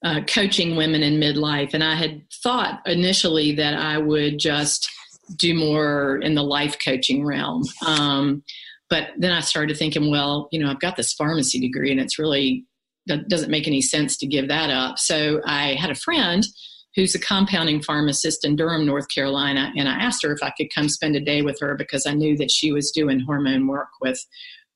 uh, 0.04 0.20
coaching 0.28 0.76
women 0.76 1.02
in 1.02 1.20
midlife, 1.20 1.74
and 1.74 1.82
I 1.82 1.96
had 1.96 2.22
thought 2.32 2.80
initially 2.86 3.52
that 3.56 3.74
I 3.74 3.98
would 3.98 4.38
just 4.38 4.88
do 5.36 5.54
more 5.54 6.18
in 6.18 6.36
the 6.36 6.42
life 6.42 6.76
coaching 6.82 7.26
realm. 7.26 7.64
Um, 7.84 8.44
but 8.88 9.08
then 9.18 9.32
I 9.32 9.40
started 9.40 9.76
thinking, 9.76 10.10
well, 10.10 10.48
you 10.52 10.60
know, 10.60 10.70
I've 10.70 10.80
got 10.80 10.96
this 10.96 11.12
pharmacy 11.12 11.60
degree, 11.60 11.90
and 11.90 12.00
it's 12.00 12.18
really 12.18 12.64
that 13.06 13.28
doesn't 13.28 13.50
make 13.50 13.66
any 13.66 13.82
sense 13.82 14.16
to 14.18 14.26
give 14.26 14.48
that 14.48 14.70
up. 14.70 14.98
So 14.98 15.40
I 15.46 15.74
had 15.74 15.90
a 15.90 15.96
friend 15.96 16.46
who's 16.94 17.14
a 17.14 17.20
compounding 17.20 17.82
pharmacist 17.82 18.44
in 18.44 18.56
Durham, 18.56 18.86
North 18.86 19.08
Carolina, 19.14 19.72
and 19.76 19.88
I 19.88 19.92
asked 19.92 20.22
her 20.24 20.32
if 20.32 20.42
I 20.42 20.52
could 20.56 20.68
come 20.74 20.88
spend 20.88 21.16
a 21.16 21.20
day 21.20 21.42
with 21.42 21.58
her 21.60 21.76
because 21.76 22.06
I 22.06 22.14
knew 22.14 22.36
that 22.38 22.50
she 22.50 22.72
was 22.72 22.90
doing 22.90 23.20
hormone 23.20 23.66
work 23.66 23.88
with 24.00 24.18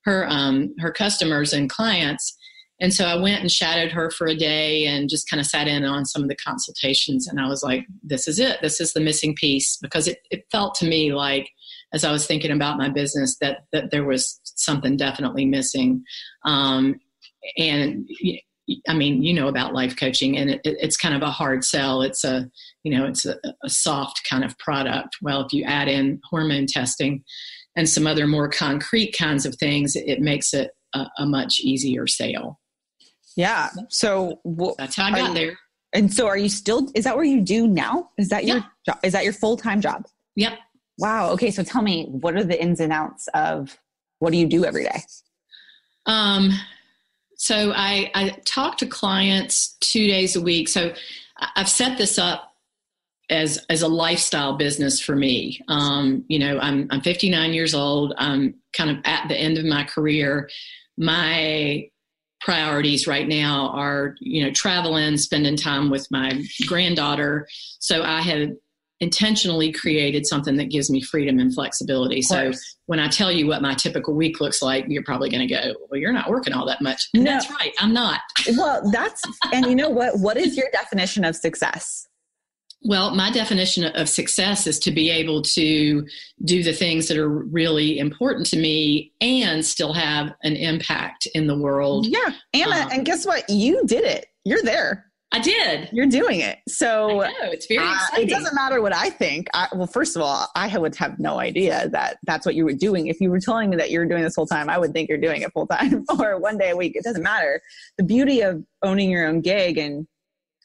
her 0.05 0.27
um, 0.29 0.75
her 0.79 0.93
customers 0.93 1.53
and 1.53 1.71
clients. 1.71 2.37
And 2.81 2.93
so 2.93 3.07
I 3.07 3.15
went 3.15 3.41
and 3.41 3.51
shadowed 3.51 3.93
her 3.93 4.11
for 4.11 4.27
a 4.27 4.35
day 4.35 4.87
and 4.87 5.09
just 5.09 5.31
kind 5.31 5.41
of 5.41 5.47
sat 5.47 5.69
in 5.69 5.85
on 5.85 6.05
some 6.05 6.23
of 6.23 6.29
the 6.29 6.37
consultations. 6.37 7.29
And 7.29 7.39
I 7.39 7.47
was 7.47 7.63
like, 7.63 7.87
this 8.03 8.27
is 8.27 8.41
it. 8.41 8.59
This 8.61 8.81
is 8.81 8.93
the 8.93 9.01
missing 9.01 9.37
piece 9.37 9.77
because 9.77 10.09
it, 10.09 10.19
it 10.33 10.47
felt 10.51 10.75
to 10.77 10.87
me 10.87 11.15
like, 11.15 11.49
as 11.95 12.03
I 12.03 12.11
was 12.11 12.27
thinking 12.27 12.51
about 12.51 12.79
my 12.79 12.89
business, 12.89 13.37
that, 13.41 13.67
that 13.71 13.93
there 13.93 14.05
was 14.05 14.41
something 14.43 14.97
definitely 14.97 15.45
missing. 15.45 16.03
Um, 16.45 16.99
and 17.57 18.09
I 18.89 18.95
mean, 18.95 19.23
you 19.23 19.35
know 19.35 19.49
about 19.49 19.75
life 19.75 19.97
coaching, 19.97 20.37
and 20.37 20.51
it, 20.51 20.61
it's 20.65 20.97
kind 20.97 21.15
of 21.15 21.23
a 21.23 21.31
hard 21.31 21.65
sell. 21.65 22.03
It's 22.03 22.25
a, 22.25 22.49
you 22.85 22.97
know, 22.97 23.07
it's 23.07 23.27
a, 23.27 23.37
a, 23.65 23.69
soft 23.69 24.23
kind 24.29 24.45
of 24.45 24.57
product. 24.59 25.17
Well, 25.21 25.45
if 25.45 25.53
you 25.53 25.65
add 25.65 25.89
in 25.89 26.21
hormone 26.31 26.67
testing 26.69 27.25
and 27.77 27.89
some 27.89 28.07
other 28.07 28.27
more 28.27 28.49
concrete 28.49 29.17
kinds 29.19 29.47
of 29.47 29.57
things, 29.57 29.97
it 29.97 30.21
makes 30.21 30.55
it 30.55 30.71
a, 30.95 31.07
a 31.19 31.27
much 31.27 31.61
easier 31.61 32.07
sale. 32.07 32.61
Yeah. 33.37 33.71
So 33.89 34.41
that's 34.79 34.95
how 34.97 35.07
I 35.07 35.11
got 35.11 35.29
you, 35.29 35.35
there. 35.35 35.59
And 35.93 36.13
so, 36.13 36.27
are 36.29 36.39
you 36.39 36.49
still? 36.49 36.89
Is 36.95 37.05
that 37.05 37.17
where 37.17 37.25
you 37.25 37.41
do 37.41 37.67
now? 37.67 38.11
Is 38.17 38.29
that 38.29 38.45
your 38.45 38.65
job? 38.87 38.99
Is 39.03 39.13
that 39.13 39.25
your 39.25 39.33
full 39.33 39.57
time 39.57 39.81
job? 39.81 40.07
Yep. 40.37 40.59
Wow. 40.99 41.31
Okay. 41.33 41.51
So 41.51 41.63
tell 41.63 41.83
me, 41.83 42.07
what 42.11 42.37
are 42.37 42.45
the 42.45 42.61
ins 42.61 42.81
and 42.81 42.93
outs 42.93 43.29
of 43.35 43.77
what 44.21 44.31
do 44.31 44.39
you 44.39 44.47
do 44.47 44.65
every 44.65 44.85
day? 44.85 45.03
Um, 46.07 46.51
so 47.43 47.73
I, 47.75 48.09
I 48.15 48.37
talk 48.45 48.79
to 48.79 48.87
clients 48.87 49.77
two 49.81 50.07
days 50.07 50.37
a 50.37 50.41
week. 50.41 50.69
So 50.69 50.95
I've 51.57 51.69
set 51.69 51.99
this 51.99 52.17
up 52.17 52.55
as 53.31 53.59
as 53.69 53.83
a 53.83 53.89
lifestyle 53.89 54.57
business 54.57 55.01
for 55.01 55.17
me. 55.17 55.61
Um, 55.67 56.25
you 56.29 56.39
know, 56.39 56.61
I'm 56.61 56.87
I'm 56.93 57.01
59 57.01 57.53
years 57.53 57.75
old. 57.75 58.15
I'm 58.17 58.55
kind 58.77 58.91
of 58.91 58.99
at 59.05 59.27
the 59.27 59.37
end 59.37 59.59
of 59.59 59.65
my 59.65 59.83
career. 59.83 60.49
My 60.97 61.89
priorities 62.43 63.09
right 63.09 63.27
now 63.27 63.71
are 63.71 64.15
you 64.21 64.45
know 64.45 64.53
traveling, 64.53 65.17
spending 65.17 65.57
time 65.57 65.91
with 65.91 66.09
my 66.13 66.45
granddaughter. 66.69 67.49
So 67.81 68.05
I 68.05 68.21
have 68.21 68.51
intentionally 69.03 69.73
created 69.73 70.25
something 70.25 70.57
that 70.57 70.71
gives 70.71 70.89
me 70.89 71.03
freedom 71.03 71.41
and 71.41 71.53
flexibility. 71.53 72.23
So 72.23 72.53
when 72.87 73.01
I 73.01 73.09
tell 73.09 73.33
you 73.33 73.49
what 73.49 73.61
my 73.61 73.75
typical 73.75 74.15
week 74.15 74.41
looks 74.41 74.63
like, 74.63 74.85
you're 74.89 75.03
probably 75.03 75.29
going 75.29 75.47
to 75.47 75.53
go, 75.53 75.75
"Well, 75.91 76.01
you're 76.01 76.13
not 76.13 76.31
working 76.31 76.55
all 76.55 76.65
that 76.67 76.81
much." 76.81 77.09
And 77.13 77.25
no. 77.25 77.33
that's 77.33 77.51
right, 77.51 77.75
I'm 77.81 77.93
not. 77.93 78.21
well, 78.57 78.89
that's 78.93 79.21
and 79.53 79.67
you 79.67 79.75
know 79.75 79.91
what? 79.91 80.21
What 80.21 80.37
is 80.37 80.57
your 80.57 80.69
definition 80.73 81.25
of 81.25 81.35
success? 81.35 82.07
Well, 82.85 83.15
my 83.15 83.31
definition 83.31 83.85
of 83.85 84.09
success 84.09 84.67
is 84.67 84.79
to 84.81 84.93
be 84.93 85.11
able 85.11 85.43
to 85.43 86.07
do 86.45 86.63
the 86.63 86.73
things 86.73 87.09
that 87.09 87.17
are 87.17 87.29
really 87.29 87.99
important 87.99 88.47
to 88.47 88.57
me 88.57 89.13
and 89.21 89.65
still 89.65 89.93
have 89.93 90.33
an 90.43 90.57
impact 90.57 91.27
in 91.35 91.47
the 91.49 91.57
world. 91.57 92.07
Yeah. 92.07 92.35
Anna, 92.55 92.87
um, 92.87 92.89
and 92.93 93.05
guess 93.05 93.25
what? 93.27 93.49
You 93.49 93.85
did 93.85 94.05
it. 94.05 94.27
You're 94.45 94.63
there. 94.63 95.12
I 95.33 95.39
did. 95.39 95.89
You're 95.93 96.07
doing 96.07 96.41
it. 96.41 96.59
So 96.69 97.21
know, 97.21 97.33
it's 97.45 97.67
very 97.67 97.81
uh, 97.81 97.99
It 98.19 98.29
doesn't 98.29 98.55
matter 98.55 98.83
what 98.83 98.95
I 98.95 99.09
think. 99.09 99.49
I, 99.55 99.69
well, 99.73 99.87
first 99.87 100.15
of 100.15 100.23
all, 100.23 100.47
I 100.55 100.77
would 100.77 100.95
have 100.97 101.19
no 101.19 101.41
idea 101.41 101.89
that 101.89 102.19
that's 102.25 102.45
what 102.45 102.55
you 102.55 102.65
were 102.65 102.75
doing. 102.75 103.07
If 103.07 103.21
you 103.21 103.31
were 103.31 103.41
telling 103.41 103.71
me 103.71 103.77
that 103.79 103.91
you're 103.91 104.05
doing 104.07 104.23
this 104.23 104.35
full 104.35 104.47
time, 104.47 104.69
I 104.69 104.77
would 104.77 104.93
think 104.93 105.09
you're 105.09 105.19
doing 105.19 105.41
it 105.41 105.53
full 105.53 105.67
time 105.67 106.05
or 106.21 106.39
one 106.39 106.59
day 106.59 106.71
a 106.71 106.77
week. 106.77 106.97
It 106.97 107.05
doesn't 107.05 107.23
matter. 107.23 107.63
The 107.97 108.05
beauty 108.05 108.43
of 108.43 108.63
owning 108.83 109.11
your 109.11 109.27
own 109.27 109.41
gig 109.41 109.79
and 109.79 110.07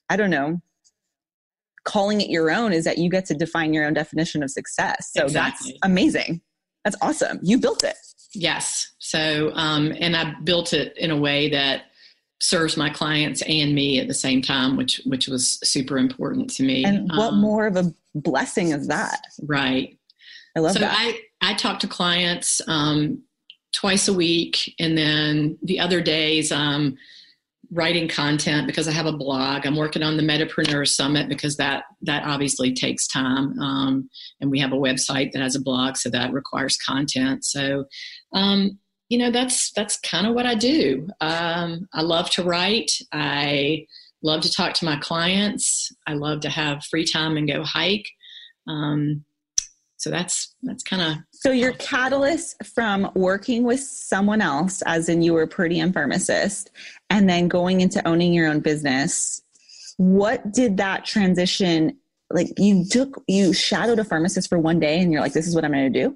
I 0.09 0.17
don't 0.17 0.29
know, 0.29 0.61
calling 1.85 2.19
it 2.19 2.29
your 2.29 2.51
own 2.51 2.73
is 2.73 2.83
that 2.83 2.97
you 2.97 3.09
get 3.09 3.25
to 3.27 3.33
define 3.33 3.73
your 3.73 3.85
own 3.85 3.93
definition 3.93 4.43
of 4.43 4.51
success. 4.51 5.11
So 5.13 5.23
exactly. 5.23 5.71
that's 5.71 5.79
amazing. 5.83 6.41
That's 6.83 6.97
awesome. 7.01 7.39
You 7.41 7.57
built 7.57 7.83
it. 7.83 7.95
Yes. 8.33 8.93
So, 8.99 9.51
um, 9.53 9.93
and 9.99 10.15
I 10.15 10.35
built 10.43 10.73
it 10.73 10.97
in 10.97 11.11
a 11.11 11.17
way 11.17 11.49
that 11.49 11.83
serves 12.39 12.77
my 12.77 12.89
clients 12.89 13.41
and 13.43 13.73
me 13.73 13.99
at 13.99 14.07
the 14.07 14.13
same 14.13 14.41
time, 14.41 14.77
which 14.77 15.01
which 15.05 15.27
was 15.27 15.59
super 15.63 15.97
important 15.97 16.49
to 16.51 16.63
me. 16.63 16.85
And 16.85 17.09
what 17.09 17.33
um, 17.33 17.41
more 17.41 17.67
of 17.67 17.75
a 17.75 17.93
blessing 18.15 18.71
is 18.71 18.87
that? 18.87 19.19
Right. 19.43 19.97
I 20.55 20.59
love 20.59 20.73
that. 20.73 20.79
so 20.79 20.85
that. 20.85 20.95
I 20.97 21.19
I 21.41 21.53
talk 21.53 21.79
to 21.79 21.87
clients 21.87 22.61
um, 22.67 23.23
twice 23.73 24.07
a 24.07 24.13
week, 24.13 24.73
and 24.79 24.97
then 24.97 25.57
the 25.61 25.79
other 25.79 26.01
days 26.01 26.51
um, 26.51 26.97
writing 27.71 28.07
content 28.07 28.67
because 28.67 28.87
I 28.87 28.91
have 28.91 29.05
a 29.05 29.11
blog. 29.11 29.65
I'm 29.65 29.75
working 29.75 30.03
on 30.03 30.17
the 30.17 30.23
Medipreneur 30.23 30.87
Summit 30.87 31.29
because 31.29 31.57
that 31.57 31.83
that 32.01 32.23
obviously 32.23 32.73
takes 32.73 33.07
time, 33.07 33.59
um, 33.59 34.09
and 34.41 34.51
we 34.51 34.59
have 34.59 34.73
a 34.73 34.77
website 34.77 35.31
that 35.31 35.41
has 35.41 35.55
a 35.55 35.61
blog, 35.61 35.97
so 35.97 36.09
that 36.09 36.33
requires 36.33 36.77
content. 36.77 37.45
So 37.45 37.85
um, 38.33 38.77
you 39.09 39.17
know 39.17 39.31
that's 39.31 39.71
that's 39.71 39.99
kind 39.99 40.27
of 40.27 40.35
what 40.35 40.45
I 40.45 40.55
do. 40.55 41.07
Um, 41.21 41.87
I 41.93 42.01
love 42.01 42.29
to 42.31 42.43
write. 42.43 42.91
I 43.11 43.85
love 44.21 44.41
to 44.41 44.51
talk 44.51 44.73
to 44.75 44.85
my 44.85 44.97
clients. 44.97 45.91
I 46.05 46.13
love 46.13 46.41
to 46.41 46.49
have 46.49 46.83
free 46.85 47.05
time 47.05 47.37
and 47.37 47.47
go 47.47 47.63
hike. 47.63 48.07
Um, 48.67 49.23
so 49.97 50.11
that's 50.11 50.53
that's 50.61 50.83
kind 50.83 51.01
of 51.01 51.17
so 51.31 51.51
your 51.51 51.73
catalyst 51.73 52.63
from 52.75 53.11
working 53.15 53.63
with 53.63 53.79
someone 53.79 54.41
else, 54.41 54.83
as 54.85 55.09
in 55.09 55.21
you 55.21 55.33
were 55.33 55.43
a 55.43 55.47
per 55.47 55.69
pharmacist, 55.91 56.69
and 57.09 57.27
then 57.29 57.47
going 57.47 57.81
into 57.81 58.05
owning 58.07 58.33
your 58.33 58.47
own 58.47 58.59
business. 58.59 59.41
What 59.97 60.53
did 60.53 60.77
that 60.77 61.05
transition 61.05 61.97
like? 62.29 62.49
You 62.59 62.85
took 62.85 63.23
you 63.27 63.53
shadowed 63.53 63.97
a 63.97 64.03
pharmacist 64.03 64.49
for 64.49 64.59
one 64.59 64.79
day, 64.79 64.99
and 64.99 65.11
you're 65.11 65.21
like, 65.21 65.33
"This 65.33 65.47
is 65.47 65.55
what 65.55 65.65
I'm 65.65 65.71
going 65.71 65.91
to 65.91 66.03
do." 66.03 66.15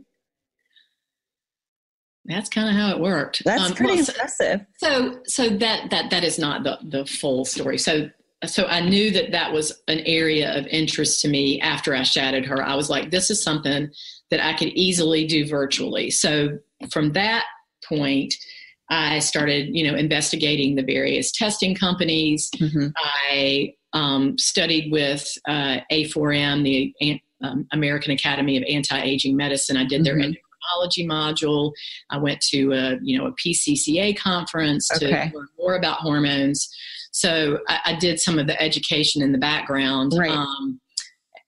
That's 2.26 2.50
kind 2.50 2.70
of 2.70 2.76
how 2.76 2.92
it 2.92 3.00
worked. 3.00 3.44
That's 3.44 3.64
um, 3.64 3.74
pretty 3.74 3.94
well, 3.94 4.06
impressive. 4.08 4.66
So, 4.78 5.20
so 5.26 5.50
that 5.50 5.90
that 5.90 6.12
that 6.12 6.24
is 6.24 6.38
not 6.38 6.64
the 6.64 6.78
the 6.84 7.06
full 7.06 7.46
story. 7.46 7.78
So, 7.78 8.10
so 8.46 8.66
I 8.66 8.80
knew 8.80 9.12
that 9.12 9.32
that 9.32 9.52
was 9.52 9.82
an 9.88 10.00
area 10.02 10.58
of 10.58 10.68
interest 10.68 11.22
to 11.22 11.28
me 11.28 11.60
after 11.62 11.96
I 11.96 12.04
shadowed 12.04 12.46
her. 12.46 12.62
I 12.62 12.76
was 12.76 12.90
like, 12.90 13.12
this 13.12 13.32
is 13.32 13.42
something 13.42 13.90
that 14.30 14.44
I 14.44 14.54
could 14.54 14.70
easily 14.70 15.26
do 15.26 15.48
virtually. 15.48 16.12
So, 16.12 16.60
from 16.92 17.14
that 17.14 17.46
point, 17.88 18.36
I 18.90 19.20
started, 19.20 19.76
you 19.76 19.90
know, 19.90 19.98
investigating 19.98 20.76
the 20.76 20.84
various 20.84 21.32
testing 21.32 21.74
companies. 21.74 22.52
Mm-hmm. 22.56 22.88
I 22.98 23.74
um, 23.94 24.38
studied 24.38 24.92
with 24.92 25.28
uh, 25.48 25.80
A4M, 25.92 26.64
the 26.64 27.20
um, 27.42 27.68
American 27.72 28.12
Academy 28.12 28.58
of 28.58 28.64
Anti-Aging 28.70 29.36
Medicine. 29.36 29.76
I 29.76 29.86
did 29.86 30.04
their 30.04 30.18
mm-hmm 30.18 30.34
module. 31.06 31.72
I 32.10 32.18
went 32.18 32.42
to 32.50 32.74
a 32.74 32.98
you 33.02 33.18
know 33.18 33.28
a 33.28 33.34
PCCA 33.34 34.18
conference 34.18 34.88
to 34.90 35.08
learn 35.08 35.48
more 35.58 35.76
about 35.76 35.98
hormones. 36.00 36.70
So 37.12 37.60
I, 37.68 37.80
I, 37.88 37.96
did 37.96 38.22
some 38.22 38.40
of 38.40 38.48
the 38.48 38.60
education 38.62 39.22
in 39.22 39.34
the 39.34 39.38
background. 39.38 40.14
Right. 40.18 40.32
Um, 40.32 40.80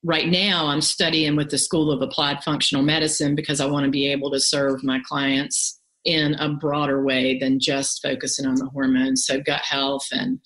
right 0.04 0.28
now, 0.28 0.68
I'm 0.68 0.82
studying 0.82 1.38
with 1.38 1.50
the 1.50 1.58
School 1.58 1.90
of 1.90 2.02
Applied 2.02 2.44
Functional 2.44 2.84
Medicine 2.84 3.34
because 3.34 3.62
I 3.62 3.66
want 3.66 3.86
to 3.86 3.92
be 3.92 4.12
able 4.12 4.30
to 4.32 4.42
serve 4.42 4.84
my 4.84 5.00
clients 5.08 5.80
in 6.06 6.36
a 6.36 6.50
broader 6.50 7.04
way 7.04 7.40
than 7.40 7.60
just 7.60 8.02
focusing 8.02 8.46
on 8.46 8.56
the 8.56 8.66
hormones. 8.66 9.26
So 9.26 9.40
gut 9.40 9.62
health 9.62 10.06
and 10.12 10.40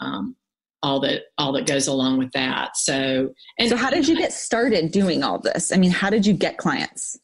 um, 0.00 0.36
all 0.82 1.00
that 1.00 1.22
all 1.38 1.52
that 1.52 1.66
goes 1.66 1.86
along 1.86 2.18
with 2.18 2.32
that. 2.32 2.76
So, 2.76 3.32
and 3.58 3.68
so 3.68 3.76
how 3.76 3.90
did 3.90 4.06
you 4.08 4.16
get 4.16 4.32
started 4.32 4.90
doing 4.90 5.22
all 5.22 5.38
this? 5.38 5.72
I 5.72 5.76
mean, 5.76 5.90
how 5.90 6.10
did 6.10 6.26
you 6.26 6.34
get 6.34 6.58
clients? 6.58 7.18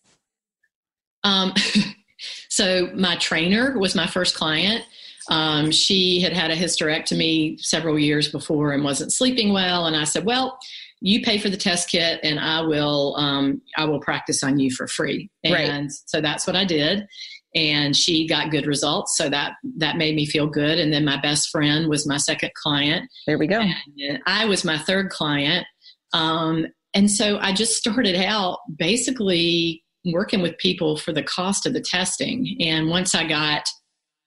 Um, 1.24 1.54
so 2.48 2.90
my 2.94 3.16
trainer 3.16 3.78
was 3.78 3.94
my 3.94 4.06
first 4.06 4.34
client. 4.34 4.84
Um, 5.30 5.70
she 5.70 6.20
had 6.20 6.32
had 6.32 6.50
a 6.50 6.56
hysterectomy 6.56 7.60
several 7.60 7.98
years 7.98 8.28
before 8.30 8.72
and 8.72 8.82
wasn't 8.82 9.12
sleeping 9.12 9.52
well, 9.52 9.86
and 9.86 9.96
I 9.96 10.04
said, 10.04 10.24
"Well, 10.24 10.58
you 11.00 11.22
pay 11.22 11.38
for 11.38 11.48
the 11.48 11.56
test 11.56 11.88
kit, 11.88 12.20
and 12.22 12.40
I 12.40 12.60
will 12.62 13.14
um, 13.16 13.62
I 13.76 13.84
will 13.84 14.00
practice 14.00 14.42
on 14.42 14.58
you 14.58 14.70
for 14.70 14.88
free." 14.88 15.30
And 15.44 15.54
right. 15.54 15.92
so 16.06 16.20
that's 16.20 16.46
what 16.46 16.56
I 16.56 16.64
did. 16.64 17.06
and 17.54 17.94
she 17.94 18.26
got 18.26 18.50
good 18.50 18.66
results 18.66 19.16
so 19.16 19.28
that 19.28 19.52
that 19.76 19.96
made 19.96 20.14
me 20.14 20.24
feel 20.24 20.46
good 20.46 20.78
and 20.78 20.92
then 20.92 21.04
my 21.04 21.20
best 21.20 21.50
friend 21.50 21.88
was 21.88 22.06
my 22.06 22.16
second 22.16 22.50
client 22.54 23.08
there 23.26 23.38
we 23.38 23.46
go 23.46 23.60
and 23.60 24.20
i 24.26 24.44
was 24.44 24.64
my 24.64 24.78
third 24.78 25.10
client 25.10 25.66
um, 26.14 26.66
and 26.94 27.10
so 27.10 27.38
i 27.40 27.52
just 27.52 27.76
started 27.76 28.16
out 28.16 28.60
basically 28.78 29.82
working 30.06 30.42
with 30.42 30.58
people 30.58 30.96
for 30.96 31.12
the 31.12 31.22
cost 31.22 31.66
of 31.66 31.72
the 31.72 31.80
testing. 31.80 32.56
And 32.60 32.88
once 32.88 33.14
i 33.14 33.26
got 33.26 33.64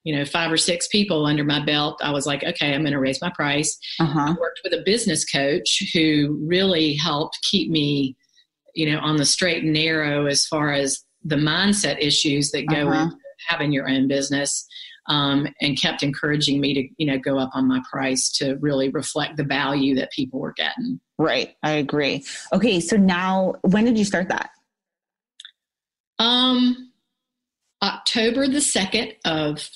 you 0.06 0.16
know 0.16 0.24
five 0.24 0.52
or 0.52 0.58
six 0.58 0.88
people 0.88 1.26
under 1.26 1.44
my 1.44 1.60
belt 1.66 2.00
i 2.02 2.12
was 2.12 2.26
like 2.26 2.44
okay 2.44 2.74
i'm 2.74 2.82
going 2.82 2.94
to 2.94 3.00
raise 3.00 3.22
my 3.22 3.32
price. 3.36 3.78
Uh-huh. 4.00 4.20
i 4.20 4.36
worked 4.40 4.62
with 4.64 4.72
a 4.74 4.84
business 4.86 5.26
coach 5.26 5.84
who 5.94 6.40
really 6.48 6.94
helped 6.94 7.40
keep 7.42 7.70
me 7.70 8.16
you 8.74 8.90
know 8.90 9.00
on 9.00 9.18
the 9.18 9.26
straight 9.26 9.64
and 9.64 9.74
narrow 9.74 10.28
as 10.28 10.46
far 10.46 10.72
as 10.72 11.04
the 11.24 11.36
mindset 11.36 11.98
issues 12.00 12.52
that 12.52 12.68
go 12.68 12.88
uh-huh. 12.88 13.04
into 13.04 13.18
having 13.48 13.72
your 13.72 13.90
own 13.90 14.08
business 14.08 14.66
um, 15.08 15.48
and 15.62 15.80
kept 15.80 16.02
encouraging 16.02 16.60
me 16.60 16.74
to 16.74 16.88
you 16.98 17.06
know 17.06 17.18
go 17.18 17.38
up 17.38 17.52
on 17.54 17.68
my 17.68 17.82
price 17.92 18.32
to 18.38 18.56
really 18.58 18.90
reflect 18.90 19.38
the 19.38 19.44
value 19.44 19.96
that 19.96 20.12
people 20.12 20.40
were 20.40 20.54
getting. 20.54 21.00
Right. 21.18 21.56
I 21.64 21.74
agree. 21.74 22.26
Okay 22.54 22.80
so 22.80 22.96
now 22.98 23.56
when 23.62 23.86
did 23.86 23.98
you 23.98 24.06
start 24.06 24.30
that 24.30 24.50
um 26.20 26.92
october 27.84 28.48
the 28.48 28.60
2nd 28.60 29.14
of 29.26 29.70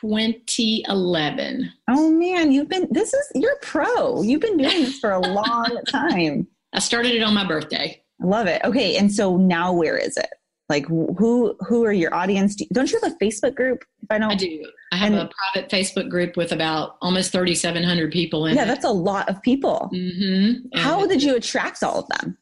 2011 0.00 1.72
oh 1.90 2.10
man 2.10 2.52
you've 2.52 2.68
been 2.68 2.88
this 2.90 3.12
is 3.12 3.32
you're 3.34 3.56
pro. 3.62 4.22
You've 4.22 4.40
been 4.40 4.56
doing 4.56 4.82
this 4.84 4.98
for 4.98 5.10
a 5.12 5.18
long 5.32 5.78
time. 5.88 6.46
I 6.72 6.78
started 6.78 7.14
it 7.14 7.22
on 7.22 7.34
my 7.34 7.46
birthday. 7.46 8.02
I 8.22 8.26
love 8.26 8.46
it. 8.46 8.62
Okay 8.64 8.96
and 8.96 9.12
so 9.12 9.36
now 9.36 9.72
where 9.72 9.96
is 9.98 10.16
it? 10.16 10.30
Like 10.68 10.86
who 10.86 11.54
who 11.68 11.84
are 11.84 11.92
your 11.92 12.14
audience? 12.14 12.56
Don't 12.72 12.90
you 12.90 12.98
have 13.02 13.12
a 13.12 13.16
facebook 13.24 13.54
group 13.54 13.84
if 14.02 14.10
i 14.10 14.18
don't, 14.18 14.32
i 14.32 14.34
do. 14.34 14.64
I 14.92 14.96
have 14.96 15.12
and, 15.12 15.22
a 15.22 15.30
private 15.52 15.70
facebook 15.70 16.08
group 16.08 16.36
with 16.36 16.52
about 16.52 16.96
almost 17.02 17.32
3700 17.32 18.10
people 18.12 18.46
in 18.46 18.56
yeah 18.56 18.62
it. 18.62 18.66
that's 18.66 18.84
a 18.84 18.90
lot 18.90 19.28
of 19.28 19.42
people. 19.42 19.90
Mm-hmm. 19.92 20.78
how 20.78 21.06
did 21.06 21.22
you 21.22 21.36
attract 21.36 21.82
all 21.82 22.00
of 22.00 22.08
them 22.08 22.38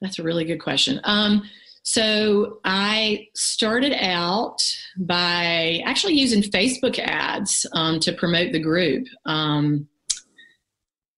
that's 0.00 0.18
a 0.18 0.22
really 0.22 0.44
good 0.44 0.60
question 0.60 1.00
um, 1.04 1.42
so 1.82 2.60
i 2.64 3.26
started 3.34 3.92
out 3.94 4.58
by 4.98 5.80
actually 5.84 6.14
using 6.14 6.42
facebook 6.42 6.98
ads 6.98 7.66
um, 7.72 8.00
to 8.00 8.12
promote 8.12 8.52
the 8.52 8.60
group 8.60 9.06
um, 9.26 9.88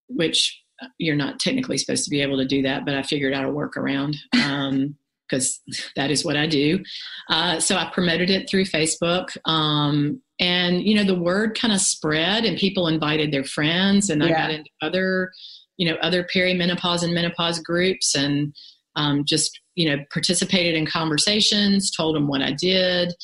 which 0.08 0.60
you're 0.98 1.16
not 1.16 1.38
technically 1.38 1.78
supposed 1.78 2.04
to 2.04 2.10
be 2.10 2.22
able 2.22 2.38
to 2.38 2.46
do 2.46 2.62
that, 2.62 2.84
but 2.84 2.94
I 2.94 3.02
figured 3.02 3.34
out 3.34 3.44
a 3.44 3.48
workaround 3.48 4.14
because 4.32 5.60
um, 5.66 5.74
that 5.96 6.10
is 6.10 6.24
what 6.24 6.36
I 6.36 6.46
do. 6.46 6.82
Uh, 7.28 7.60
so 7.60 7.76
I 7.76 7.90
promoted 7.92 8.30
it 8.30 8.48
through 8.48 8.64
Facebook. 8.64 9.36
Um, 9.44 10.22
and, 10.38 10.82
you 10.82 10.94
know, 10.94 11.04
the 11.04 11.20
word 11.20 11.58
kind 11.58 11.72
of 11.72 11.80
spread 11.80 12.44
and 12.44 12.56
people 12.56 12.88
invited 12.88 13.32
their 13.32 13.44
friends 13.44 14.08
and 14.08 14.24
I 14.24 14.30
got 14.30 14.50
into 14.50 14.70
other, 14.80 15.30
you 15.76 15.90
know, 15.90 15.98
other 16.00 16.26
perimenopause 16.34 17.02
and 17.02 17.14
menopause 17.14 17.58
groups 17.58 18.14
and 18.14 18.54
um, 18.96 19.24
just, 19.24 19.60
you 19.74 19.88
know, 19.88 20.02
participated 20.12 20.74
in 20.74 20.86
conversations, 20.86 21.90
told 21.90 22.16
them 22.16 22.28
what 22.28 22.42
I 22.42 22.52
did. 22.52 23.14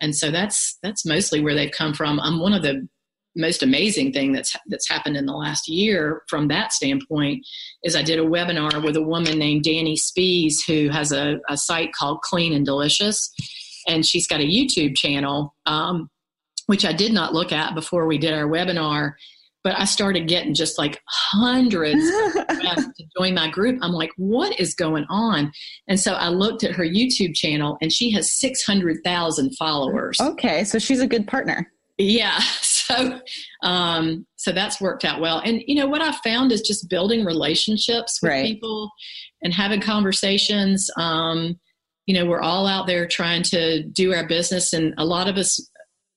And 0.00 0.14
so 0.14 0.30
that's 0.30 0.78
that's 0.82 1.06
mostly 1.06 1.40
where 1.40 1.54
they've 1.54 1.70
come 1.70 1.94
from. 1.94 2.20
I'm 2.20 2.38
one 2.40 2.52
of 2.52 2.62
the 2.62 2.86
most 3.36 3.62
amazing 3.62 4.12
thing 4.12 4.32
that's 4.32 4.56
that's 4.66 4.88
happened 4.88 5.16
in 5.16 5.26
the 5.26 5.32
last 5.32 5.68
year 5.68 6.22
from 6.28 6.48
that 6.48 6.72
standpoint 6.72 7.46
is 7.82 7.94
I 7.94 8.02
did 8.02 8.18
a 8.18 8.24
webinar 8.24 8.82
with 8.82 8.96
a 8.96 9.02
woman 9.02 9.38
named 9.38 9.64
Dani 9.64 9.96
Spies 9.96 10.62
who 10.66 10.88
has 10.88 11.12
a, 11.12 11.36
a 11.48 11.56
site 11.56 11.92
called 11.92 12.22
Clean 12.22 12.52
and 12.52 12.64
Delicious, 12.64 13.32
and 13.86 14.04
she's 14.04 14.26
got 14.26 14.40
a 14.40 14.44
YouTube 14.44 14.96
channel, 14.96 15.54
um, 15.66 16.10
which 16.66 16.84
I 16.84 16.92
did 16.92 17.12
not 17.12 17.34
look 17.34 17.52
at 17.52 17.74
before 17.74 18.06
we 18.06 18.18
did 18.18 18.32
our 18.32 18.48
webinar. 18.48 19.12
But 19.66 19.80
I 19.80 19.84
started 19.84 20.28
getting 20.28 20.54
just 20.54 20.78
like 20.78 21.02
hundreds 21.08 22.08
to 22.08 23.04
join 23.18 23.34
my 23.34 23.50
group. 23.50 23.80
I'm 23.82 23.90
like, 23.90 24.12
what 24.16 24.60
is 24.60 24.76
going 24.76 25.04
on? 25.08 25.50
And 25.88 25.98
so 25.98 26.12
I 26.12 26.28
looked 26.28 26.62
at 26.62 26.70
her 26.76 26.84
YouTube 26.84 27.34
channel, 27.34 27.76
and 27.82 27.92
she 27.92 28.12
has 28.12 28.30
600,000 28.38 29.56
followers. 29.56 30.20
Okay, 30.20 30.62
so 30.62 30.78
she's 30.78 31.00
a 31.00 31.06
good 31.08 31.26
partner. 31.26 31.68
Yeah. 31.98 32.38
So, 32.86 33.18
um, 33.64 34.24
so 34.36 34.52
that's 34.52 34.80
worked 34.80 35.04
out 35.04 35.20
well. 35.20 35.42
And 35.44 35.60
you 35.66 35.74
know 35.74 35.88
what 35.88 36.02
I 36.02 36.12
found 36.22 36.52
is 36.52 36.60
just 36.60 36.88
building 36.88 37.24
relationships 37.24 38.20
with 38.22 38.30
right. 38.30 38.46
people 38.46 38.92
and 39.42 39.52
having 39.52 39.80
conversations. 39.80 40.88
Um, 40.96 41.58
you 42.06 42.14
know, 42.14 42.26
we're 42.26 42.42
all 42.42 42.68
out 42.68 42.86
there 42.86 43.08
trying 43.08 43.42
to 43.42 43.82
do 43.82 44.14
our 44.14 44.24
business, 44.28 44.72
and 44.72 44.94
a 44.98 45.04
lot 45.04 45.26
of 45.26 45.36
us 45.36 45.68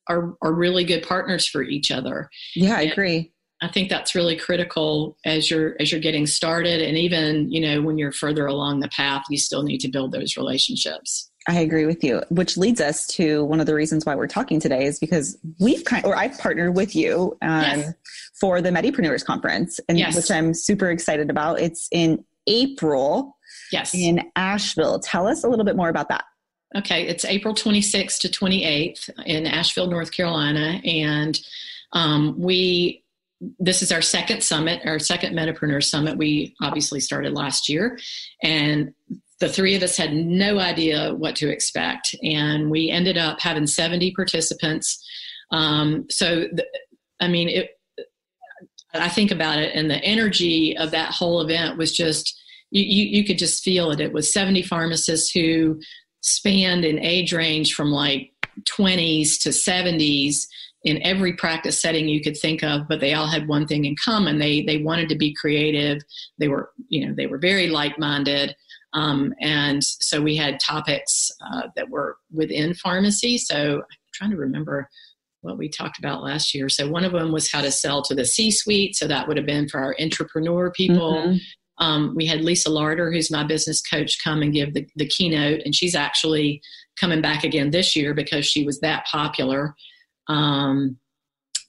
are 0.10 0.36
are 0.44 0.54
really 0.54 0.84
good 0.84 1.02
partners 1.02 1.48
for 1.48 1.64
each 1.64 1.90
other. 1.90 2.30
Yeah, 2.56 2.78
I 2.78 2.82
and 2.82 2.92
agree. 2.92 3.32
I 3.62 3.68
think 3.68 3.90
that's 3.90 4.16
really 4.16 4.38
critical 4.38 5.18
as 5.26 5.52
you're 5.52 5.76
as 5.80 5.92
you're 5.92 6.02
getting 6.02 6.26
started, 6.26 6.82
and 6.82 6.98
even 6.98 7.52
you 7.52 7.60
know 7.60 7.82
when 7.82 7.98
you're 7.98 8.12
further 8.12 8.46
along 8.46 8.80
the 8.80 8.88
path, 8.90 9.24
you 9.30 9.38
still 9.38 9.64
need 9.64 9.80
to 9.80 9.90
build 9.90 10.12
those 10.12 10.38
relationships. 10.38 11.30
I 11.48 11.60
agree 11.60 11.86
with 11.86 12.04
you, 12.04 12.22
which 12.30 12.58
leads 12.58 12.80
us 12.80 13.08
to 13.08 13.44
one 13.46 13.60
of 13.60 13.66
the 13.66 13.74
reasons 13.74 14.06
why 14.06 14.16
we're 14.16 14.28
talking 14.28 14.60
today 14.60 14.86
is 14.86 15.00
because 15.00 15.38
we've 15.60 15.84
kind 15.84 16.06
or 16.06 16.16
I've 16.16 16.38
partnered 16.38 16.76
with 16.76 16.96
you 16.96 17.38
um, 17.42 17.62
yes. 17.62 17.94
for 18.40 18.62
the 18.62 18.70
Medipreneurs 18.70 19.26
Conference, 19.26 19.80
and 19.90 19.98
yes. 19.98 20.16
which 20.16 20.32
I'm 20.32 20.54
super 20.54 20.90
excited 20.90 21.30
about. 21.30 21.60
It's 21.60 21.88
in 21.92 22.24
April. 22.48 23.36
Yes. 23.72 23.94
In 23.94 24.32
Asheville. 24.36 25.00
Tell 25.00 25.28
us 25.28 25.44
a 25.44 25.50
little 25.50 25.66
bit 25.66 25.76
more 25.76 25.90
about 25.90 26.10
that. 26.10 26.26
Okay, 26.76 27.08
it's 27.08 27.26
April 27.26 27.56
26th 27.56 28.20
to 28.20 28.28
28th 28.28 29.10
in 29.26 29.48
Asheville, 29.48 29.88
North 29.88 30.12
Carolina, 30.12 30.80
and 30.86 31.40
um, 31.94 32.40
we 32.40 33.04
this 33.60 33.82
is 33.82 33.92
our 33.92 34.02
second 34.02 34.44
summit, 34.44 34.82
our 34.86 35.00
second 35.00 35.34
Medipreneur 35.34 35.84
Summit. 35.84 36.18
We 36.18 36.56
obviously 36.62 37.00
started 37.00 37.34
last 37.34 37.70
year, 37.70 37.98
and 38.44 38.94
the 39.40 39.50
three 39.50 39.76
of 39.76 39.84
us 39.84 39.96
had 39.96 40.14
no 40.14 40.60
idea 40.60 41.14
what 41.14 41.36
to 41.38 41.50
expect. 41.50 42.14
And 42.22 42.70
we 42.70 42.90
ended 42.90 43.18
up 43.18 43.40
having 43.40 43.68
70 43.68 44.12
participants. 44.14 45.02
Um, 45.52 46.06
so, 46.10 46.48
the, 46.52 46.66
I 47.22 47.30
mean, 47.30 47.48
it, 47.48 47.70
I 48.94 49.08
think 49.08 49.32
about 49.32 49.60
it, 49.60 49.74
and 49.76 49.90
the 49.90 50.04
energy 50.04 50.76
of 50.76 50.92
that 50.92 51.14
whole 51.14 51.42
event 51.42 51.78
was 51.78 51.96
just, 51.96 52.40
you, 52.72 52.84
you, 52.84 53.20
you 53.20 53.26
could 53.26 53.38
just 53.38 53.64
feel 53.64 53.92
it. 53.92 54.02
It 54.02 54.14
was 54.14 54.34
70 54.34 54.64
pharmacists 54.64 55.32
who 55.32 55.80
spanned 56.22 56.86
an 56.86 57.00
age 57.00 57.32
range 57.32 57.74
from 57.74 57.92
like 57.92 58.32
20s 58.66 59.42
to 59.42 59.50
70s 59.50 60.46
in 60.84 61.02
every 61.04 61.34
practice 61.34 61.82
setting 61.82 62.08
you 62.08 62.22
could 62.22 62.38
think 62.38 62.64
of 62.64 62.88
but 62.88 63.00
they 63.00 63.14
all 63.14 63.28
had 63.28 63.48
one 63.48 63.68
thing 63.68 63.86
in 63.86 63.96
common 64.04 64.40
they 64.40 64.62
they 64.62 64.78
wanted 64.78 65.10
to 65.10 65.16
be 65.16 65.34
creative 65.34 66.02
they 66.38 66.48
were 66.48 66.72
you 66.88 67.06
know 67.06 67.14
they 67.16 67.28
were 67.28 67.38
very 67.38 67.68
like-minded 67.68 68.56
um, 68.94 69.34
and 69.40 69.84
so 69.84 70.22
we 70.22 70.36
had 70.36 70.60
topics 70.60 71.32
uh, 71.52 71.64
that 71.76 71.90
were 71.90 72.18
within 72.34 72.74
pharmacy. 72.74 73.38
So 73.38 73.78
I'm 73.78 73.98
trying 74.14 74.32
to 74.32 74.38
remember 74.38 74.90
what 75.42 75.58
we 75.58 75.70
talked 75.70 76.00
about 76.00 76.24
last 76.24 76.54
year. 76.54 76.68
So 76.70 76.90
one 76.90 77.06
of 77.06 77.14
them 77.14 77.32
was 77.32 77.52
how 77.52 77.62
to 77.62 77.72
sell 77.72 78.02
to 78.04 78.16
the 78.16 78.26
C 78.26 78.52
suite. 78.52 78.96
So 78.96 79.08
that 79.08 79.28
would 79.28 79.38
have 79.38 79.46
been 79.46 79.70
for 79.70 79.80
our 79.80 79.96
entrepreneur 80.00 80.72
people. 80.72 81.14
Mm-hmm. 81.14 81.38
Um, 81.86 82.14
we 82.14 82.26
had 82.26 82.42
Lisa 82.42 82.70
Larter, 82.70 83.14
who's 83.14 83.32
my 83.32 83.46
business 83.46 83.82
coach, 83.82 84.22
come 84.22 84.42
and 84.42 84.52
give 84.52 84.74
the, 84.74 84.86
the 84.98 85.08
keynote. 85.08 85.62
And 85.64 85.74
she's 85.74 85.96
actually 85.96 86.62
coming 87.00 87.22
back 87.22 87.46
again 87.46 87.72
this 87.72 87.96
year 87.96 88.14
because 88.14 88.46
she 88.46 88.66
was 88.66 88.82
that 88.82 89.06
popular. 89.06 89.76
Um, 90.30 90.98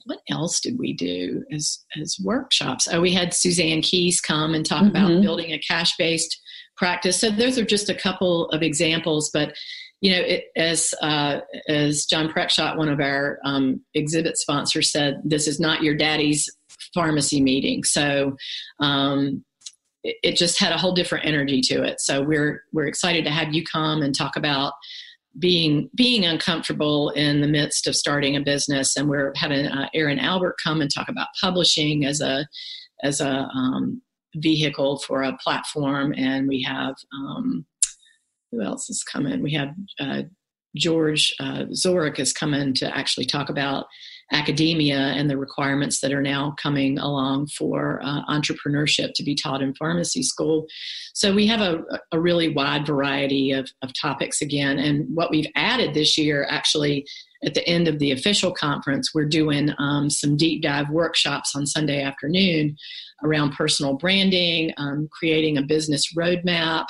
what 0.05 0.21
else 0.31 0.61
did 0.61 0.79
we 0.79 0.93
do 0.93 1.45
as 1.53 1.85
as 2.01 2.17
workshops? 2.23 2.89
Oh, 2.91 3.01
we 3.01 3.13
had 3.13 3.35
Suzanne 3.35 3.83
Keys 3.83 4.21
come 4.21 4.55
and 4.55 4.65
talk 4.65 4.85
mm-hmm. 4.85 4.97
about 4.97 5.23
building 5.23 5.53
a 5.53 5.59
cash 5.59 5.97
based 5.97 6.41
practice. 6.77 7.21
So 7.21 7.31
those 7.31 7.59
are 7.59 7.65
just 7.65 7.91
a 7.91 7.95
couple 7.95 8.49
of 8.51 8.63
examples, 8.63 9.31
but 9.33 9.55
you 10.01 10.13
know, 10.13 10.21
it, 10.21 10.45
as 10.57 10.95
uh, 11.03 11.41
as 11.69 12.07
John 12.07 12.29
Preckschott, 12.29 12.79
one 12.79 12.89
of 12.89 13.01
our 13.01 13.39
um, 13.45 13.83
exhibit 13.95 14.39
sponsors, 14.39 14.91
said, 14.91 15.21
this 15.25 15.47
is 15.47 15.61
not 15.61 15.83
your 15.83 15.95
daddy's 15.95 16.49
pharmacy 16.95 17.43
meeting. 17.43 17.85
So 17.85 18.37
um, 18.81 19.45
it, 20.03 20.17
it, 20.23 20.37
just 20.37 20.59
had 20.59 20.73
a 20.73 20.79
whole 20.79 20.95
different 20.95 21.27
energy 21.27 21.61
to 21.63 21.83
it. 21.83 22.01
So 22.01 22.23
we're 22.23 22.65
we're 22.73 22.87
excited 22.87 23.25
to 23.25 23.31
have 23.31 23.55
you 23.55 23.63
come 23.63 24.01
and 24.01 24.15
talk 24.15 24.37
about 24.37 24.73
being 25.39 25.89
being 25.95 26.25
uncomfortable 26.25 27.11
in 27.11 27.41
the 27.41 27.49
midst 27.49 27.87
of 27.87 27.97
starting 27.97 28.37
a 28.37 28.41
business. 28.41 28.97
And 28.97 29.09
we're 29.09 29.33
having 29.37 29.67
uh, 29.67 29.89
Erin 29.95 30.19
Albert 30.19 30.57
come 30.63 30.81
and 30.81 30.93
talk 30.93 31.09
about 31.09 31.29
publishing 31.41 32.05
as 32.05 32.21
a 32.21 32.47
as 33.03 33.21
a 33.21 33.49
um, 33.55 34.03
vehicle 34.37 34.99
for 34.99 35.23
a 35.23 35.37
platform, 35.39 36.15
and 36.17 36.49
we 36.49 36.63
have 36.63 36.95
um, 37.15 37.65
who 38.51 38.63
else 38.63 38.91
is 38.91 39.03
coming? 39.03 39.43
We 39.43 39.53
have 39.55 39.75
uh, 39.99 40.23
George 40.77 41.35
uh, 41.41 41.67
Zorik 41.73 42.19
is 42.19 42.33
coming 42.33 42.75
to 42.75 42.97
actually 42.97 43.27
talk 43.27 43.49
about 43.49 43.87
academia 44.33 44.99
and 44.99 45.29
the 45.29 45.37
requirements 45.37 46.01
that 46.01 46.13
are 46.13 46.23
now 46.23 46.55
coming 46.61 46.99
along 46.99 47.49
for 47.49 48.01
uh, 48.03 48.25
entrepreneurship 48.27 49.13
to 49.15 49.23
be 49.23 49.35
taught 49.35 49.63
in 49.63 49.75
pharmacy 49.75 50.23
school. 50.23 50.67
So 51.15 51.35
we 51.35 51.47
have 51.49 51.61
a, 51.61 51.83
a 52.13 52.21
really 52.21 52.49
wide 52.49 52.87
variety 52.87 53.53
of, 53.53 53.71
of 53.83 53.93
topics 53.93 54.41
again. 54.41 54.79
And 54.79 55.07
what 55.15 55.31
we've 55.31 55.51
added 55.57 55.95
this 55.95 56.17
year, 56.17 56.47
actually, 56.49 57.07
at 57.45 57.55
the 57.55 57.67
end 57.67 57.89
of 57.89 57.99
the 57.99 58.13
official 58.13 58.53
conference, 58.53 59.15
we're 59.15 59.25
doing 59.25 59.71
um, 59.79 60.11
some 60.11 60.37
deep 60.37 60.63
dive 60.63 60.91
workshops 60.91 61.57
on 61.57 61.67
Sunday 61.67 62.03
afternoon 62.03 62.77
around 63.25 63.53
personal 63.53 63.95
branding, 63.95 64.73
um, 64.77 65.09
creating 65.11 65.57
a 65.57 65.63
business 65.63 66.15
roadmap, 66.15 66.87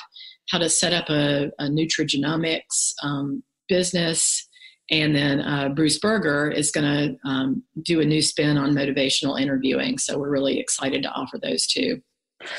how 0.49 0.57
to 0.57 0.69
set 0.69 0.93
up 0.93 1.09
a, 1.09 1.51
a 1.59 1.65
nutrigenomics 1.65 2.93
um, 3.01 3.43
business 3.69 4.49
and 4.91 5.15
then 5.15 5.39
uh, 5.39 5.69
Bruce 5.69 5.97
Berger 5.97 6.51
is 6.51 6.69
going 6.69 6.85
to 6.85 7.29
um, 7.29 7.63
do 7.81 8.01
a 8.01 8.05
new 8.05 8.21
spin 8.21 8.57
on 8.57 8.73
motivational 8.73 9.39
interviewing. 9.39 9.97
So 9.97 10.19
we're 10.19 10.29
really 10.29 10.59
excited 10.59 11.01
to 11.03 11.09
offer 11.09 11.37
those 11.37 11.65
too. 11.65 12.01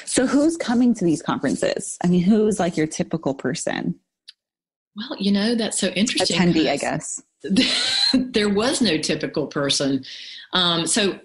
So 0.07 0.27
who's 0.27 0.57
coming 0.57 0.95
to 0.95 1.05
these 1.05 1.21
conferences? 1.23 1.99
I 2.03 2.07
mean, 2.07 2.23
who's 2.23 2.59
like 2.59 2.77
your 2.77 2.87
typical 2.87 3.35
person? 3.35 3.97
Well, 4.97 5.18
you 5.18 5.31
know, 5.31 5.55
that's 5.55 5.79
so 5.79 5.88
interesting. 5.88 6.38
Attendee, 6.38 6.71
I 6.71 6.77
guess. 6.77 7.23
there 8.14 8.49
was 8.49 8.81
no 8.81 8.97
typical 8.97 9.47
person. 9.47 10.05
Um, 10.53 10.87
so 10.87 11.18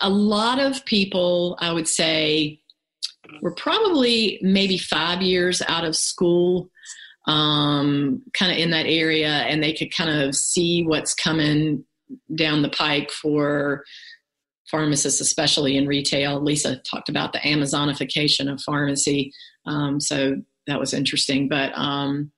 a 0.00 0.08
lot 0.08 0.58
of 0.58 0.84
people, 0.84 1.58
I 1.60 1.72
would 1.72 1.88
say, 1.88 2.60
were 3.42 3.54
probably 3.54 4.38
maybe 4.40 4.78
five 4.78 5.20
years 5.20 5.60
out 5.68 5.84
of 5.84 5.96
school 5.96 6.70
um, 7.26 8.22
kind 8.34 8.52
of 8.52 8.58
in 8.58 8.70
that 8.70 8.86
area 8.86 9.28
and 9.28 9.62
they 9.62 9.72
could 9.72 9.94
kind 9.94 10.10
of 10.10 10.34
see 10.34 10.84
what's 10.84 11.14
coming 11.14 11.84
down 12.34 12.62
the 12.62 12.68
pike 12.68 13.10
for 13.10 13.84
pharmacists, 14.70 15.20
especially 15.20 15.76
in 15.76 15.86
retail. 15.86 16.40
Lisa 16.40 16.76
talked 16.90 17.08
about 17.08 17.32
the 17.32 17.38
Amazonification 17.40 18.52
of 18.52 18.60
pharmacy. 18.62 19.32
Um, 19.66 20.00
so 20.00 20.36
that 20.66 20.80
was 20.80 20.94
interesting. 20.94 21.48
But, 21.48 21.72
um, 21.76 22.32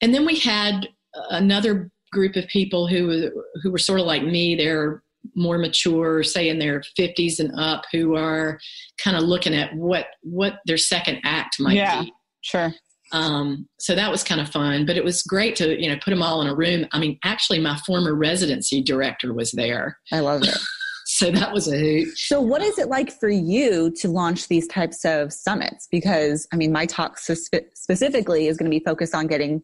and 0.00 0.14
then 0.14 0.26
we 0.26 0.38
had 0.38 0.88
another 1.30 1.90
group 2.12 2.36
of 2.36 2.46
people 2.48 2.86
who, 2.86 3.30
who 3.62 3.70
were 3.70 3.78
sort 3.78 4.00
of 4.00 4.06
like 4.06 4.22
me. 4.22 4.54
They're 4.54 5.02
more 5.34 5.58
mature, 5.58 6.22
say 6.22 6.48
in 6.48 6.58
their 6.58 6.82
50s 6.98 7.40
and 7.40 7.58
up, 7.58 7.84
who 7.92 8.16
are 8.16 8.58
kind 8.98 9.16
of 9.16 9.24
looking 9.24 9.54
at 9.54 9.74
what, 9.74 10.06
what 10.22 10.58
their 10.66 10.76
second 10.76 11.20
act 11.24 11.58
might 11.58 11.76
yeah, 11.76 12.02
be. 12.02 12.12
Sure. 12.42 12.72
Um, 13.16 13.66
so 13.78 13.94
that 13.94 14.10
was 14.10 14.22
kind 14.22 14.40
of 14.40 14.48
fun, 14.50 14.84
but 14.84 14.96
it 14.96 15.04
was 15.04 15.22
great 15.22 15.56
to, 15.56 15.80
you 15.80 15.88
know, 15.88 15.96
put 16.04 16.10
them 16.10 16.22
all 16.22 16.42
in 16.42 16.48
a 16.48 16.54
room. 16.54 16.86
I 16.92 16.98
mean, 16.98 17.18
actually 17.24 17.60
my 17.60 17.76
former 17.86 18.14
residency 18.14 18.82
director 18.82 19.32
was 19.32 19.52
there. 19.52 19.98
I 20.12 20.20
love 20.20 20.42
it. 20.42 20.58
so 21.06 21.30
that 21.30 21.52
was 21.52 21.66
a 21.66 21.78
hoot. 21.78 22.08
So 22.18 22.42
what 22.42 22.60
is 22.60 22.78
it 22.78 22.88
like 22.88 23.10
for 23.10 23.30
you 23.30 23.90
to 24.00 24.08
launch 24.08 24.48
these 24.48 24.66
types 24.68 25.04
of 25.06 25.32
summits? 25.32 25.88
Because 25.90 26.46
I 26.52 26.56
mean, 26.56 26.72
my 26.72 26.84
talk 26.84 27.18
spe- 27.18 27.54
specifically 27.74 28.48
is 28.48 28.58
going 28.58 28.70
to 28.70 28.76
be 28.76 28.84
focused 28.84 29.14
on 29.14 29.28
getting, 29.28 29.62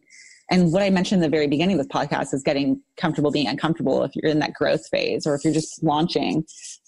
and 0.49 0.73
what 0.73 0.81
I 0.81 0.89
mentioned 0.89 1.23
in 1.23 1.29
the 1.29 1.35
very 1.35 1.47
beginning 1.47 1.79
of 1.79 1.85
this 1.85 1.95
podcast 1.95 2.33
is 2.33 2.41
getting 2.43 2.81
comfortable 2.97 3.31
being 3.31 3.47
uncomfortable 3.47 4.03
if 4.03 4.15
you're 4.15 4.31
in 4.31 4.39
that 4.39 4.53
growth 4.53 4.87
phase 4.89 5.27
or 5.27 5.35
if 5.35 5.43
you're 5.43 5.53
just 5.53 5.83
launching, 5.83 6.43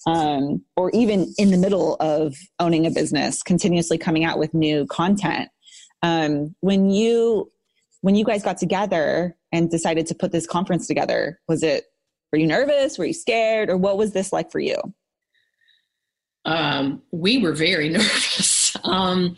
um, 0.07 0.63
or 0.75 0.89
even 0.91 1.33
in 1.37 1.51
the 1.51 1.57
middle 1.57 1.95
of 1.99 2.35
owning 2.59 2.85
a 2.85 2.91
business, 2.91 3.43
continuously 3.43 3.97
coming 3.97 4.23
out 4.25 4.39
with 4.39 4.53
new 4.53 4.85
content 4.87 5.49
um, 6.05 6.55
when 6.59 6.89
you 6.89 7.51
when 8.01 8.13
you 8.13 8.23
guys 8.23 8.43
got 8.43 8.57
together 8.57 9.35
and 9.51 9.71
decided 9.71 10.05
to 10.05 10.15
put 10.15 10.31
this 10.31 10.45
conference 10.45 10.85
together, 10.85 11.39
was 11.47 11.63
it 11.63 11.85
were 12.31 12.37
you 12.37 12.45
nervous? 12.45 12.97
Were 12.97 13.05
you 13.05 13.13
scared? 13.13 13.69
Or 13.69 13.77
what 13.77 13.97
was 13.97 14.13
this 14.13 14.31
like 14.31 14.51
for 14.51 14.59
you? 14.59 14.77
Um, 16.45 17.01
we 17.11 17.39
were 17.39 17.53
very 17.53 17.89
nervous. 17.97 18.75
um, 18.83 19.35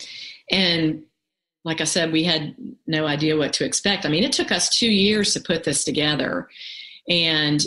and 0.51 1.03
like 1.63 1.79
I 1.79 1.85
said, 1.85 2.11
we 2.11 2.23
had 2.23 2.55
no 2.85 3.07
idea 3.07 3.37
what 3.37 3.53
to 3.53 3.65
expect. 3.65 4.05
I 4.05 4.09
mean, 4.09 4.23
it 4.23 4.31
took 4.33 4.51
us 4.51 4.69
two 4.69 4.91
years 4.91 5.33
to 5.33 5.39
put 5.39 5.63
this 5.63 5.83
together. 5.83 6.49
And, 7.09 7.63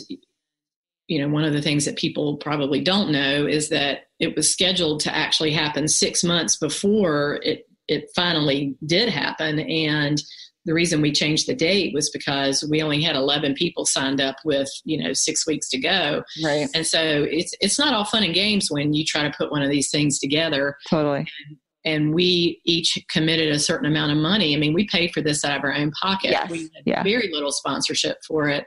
you 1.06 1.18
know, 1.20 1.28
one 1.28 1.44
of 1.44 1.52
the 1.52 1.62
things 1.62 1.84
that 1.86 1.96
people 1.96 2.36
probably 2.36 2.80
don't 2.80 3.12
know 3.12 3.46
is 3.46 3.68
that 3.70 4.08
it 4.18 4.36
was 4.36 4.52
scheduled 4.52 5.00
to 5.00 5.14
actually 5.14 5.52
happen 5.52 5.88
six 5.88 6.22
months 6.22 6.56
before 6.56 7.40
it 7.42 7.69
it 7.90 8.09
finally 8.14 8.76
did 8.87 9.09
happen. 9.09 9.59
And 9.59 10.22
the 10.64 10.72
reason 10.72 11.03
we 11.03 11.11
changed 11.12 11.48
the 11.48 11.55
date 11.55 11.92
was 11.92 12.11
because 12.11 12.64
we 12.70 12.83
only 12.83 13.03
had 13.03 13.16
11 13.16 13.55
people 13.55 13.85
signed 13.85 14.20
up 14.20 14.37
with 14.44 14.68
you 14.85 15.03
know 15.03 15.12
six 15.12 15.46
weeks 15.46 15.68
to 15.70 15.79
go. 15.79 16.22
Right. 16.42 16.68
And 16.74 16.87
so 16.87 17.26
it's 17.29 17.53
it's 17.61 17.79
not 17.79 17.92
all 17.92 18.05
fun 18.05 18.22
and 18.22 18.35
games 18.35 18.70
when 18.70 18.94
you 18.94 19.05
try 19.05 19.22
to 19.22 19.35
put 19.37 19.50
one 19.50 19.62
of 19.62 19.70
these 19.70 19.90
things 19.90 20.18
together. 20.18 20.76
Totally. 20.88 21.26
And, 21.48 21.59
and 21.83 22.14
we 22.14 22.61
each 22.64 22.98
committed 23.09 23.53
a 23.53 23.59
certain 23.59 23.87
amount 23.87 24.12
of 24.12 24.18
money. 24.18 24.55
I 24.55 24.59
mean 24.59 24.74
we 24.74 24.87
paid 24.87 25.12
for 25.12 25.22
this 25.22 25.44
out 25.44 25.59
of 25.59 25.64
our 25.64 25.74
own 25.74 25.90
pocket. 25.92 26.31
Yes. 26.31 26.50
we 26.50 26.62
had 26.74 26.85
yeah. 26.85 27.03
very 27.03 27.31
little 27.33 27.53
sponsorship 27.53 28.18
for 28.26 28.48
it. 28.48 28.66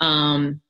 Um, 0.00 0.60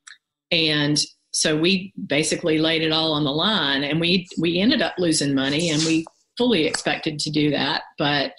and 0.51 0.99
so 1.33 1.57
we 1.57 1.93
basically 2.07 2.59
laid 2.59 2.83
it 2.83 2.93
all 2.93 3.13
on 3.13 3.25
the 3.25 3.33
line 3.33 3.85
and 3.85 4.01
we 4.01 4.27
we 4.39 4.61
ended 4.61 4.83
up 4.83 4.95
losing 4.99 5.35
money 5.35 5.71
and 5.71 5.83
we 5.83 6.07
fully 6.41 6.67
expected 6.67 7.19
to 7.19 7.31
do 7.31 7.51
that, 7.51 7.83
but 7.99 8.33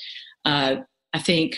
uh, 0.45 0.77
I 1.13 1.19
think 1.19 1.55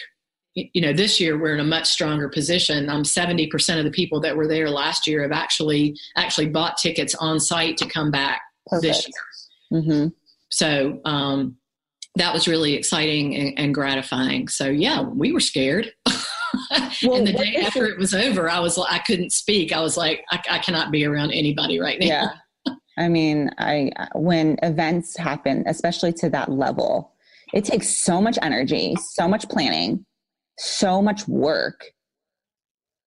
you 0.56 0.82
know 0.82 0.91
this 0.91 1.21
year 1.21 1.39
we're 1.39 1.53
in 1.53 1.62
a 1.62 1.63
much 1.63 1.88
stronger 1.88 2.27
position. 2.27 2.89
Um, 2.89 3.06
seventy 3.06 3.47
percent 3.47 3.79
of 3.79 3.86
the 3.86 3.91
people 3.91 4.19
that 4.19 4.36
were 4.36 4.45
there 4.45 4.69
last 4.69 5.08
year 5.08 5.21
have 5.21 5.32
actually 5.32 5.97
actually 6.17 6.49
bought 6.49 6.75
tickets 6.75 7.15
on 7.15 7.39
site 7.39 7.77
to 7.77 7.88
come 7.88 8.12
back 8.12 8.41
Perfect. 8.67 8.82
this 8.82 9.08
year. 9.08 9.82
Mm-hmm. 9.82 10.08
So 10.51 10.99
um, 11.06 11.56
that 12.15 12.34
was 12.34 12.45
really 12.45 12.73
exciting 12.73 13.36
and, 13.36 13.58
and, 13.58 13.73
gratifying. 13.73 14.49
So 14.49 14.67
yeah, 14.67 15.01
we 15.01 15.32
were 15.32 15.39
scared. 15.39 15.93
well, 17.03 17.15
and 17.15 17.25
the 17.25 17.34
day 17.34 17.56
after 17.65 17.86
it 17.86 17.97
was 17.97 18.13
over, 18.13 18.49
I 18.49 18.60
was 18.60 18.77
I 18.77 18.99
couldn't 18.99 19.32
speak. 19.32 19.71
I 19.71 19.79
was 19.79 19.95
like, 19.95 20.25
I, 20.29 20.41
I 20.49 20.60
cannot 20.60 20.91
be 20.91 21.06
around 21.06 21.32
anybody 21.32 21.79
right 21.79 21.99
now. 22.01 22.06
Yeah. 22.06 22.27
I 22.97 23.10
mean, 23.10 23.49
I 23.58 23.91
when 24.13 24.58
events 24.62 25.17
happen, 25.17 25.63
especially 25.67 26.13
to 26.13 26.29
that 26.29 26.51
level, 26.51 27.13
it 27.53 27.65
takes 27.65 27.89
so 27.89 28.21
much 28.21 28.38
energy, 28.41 28.95
so 29.12 29.27
much 29.27 29.47
planning, 29.49 30.06
so 30.58 31.01
much 31.01 31.27
work. 31.27 31.86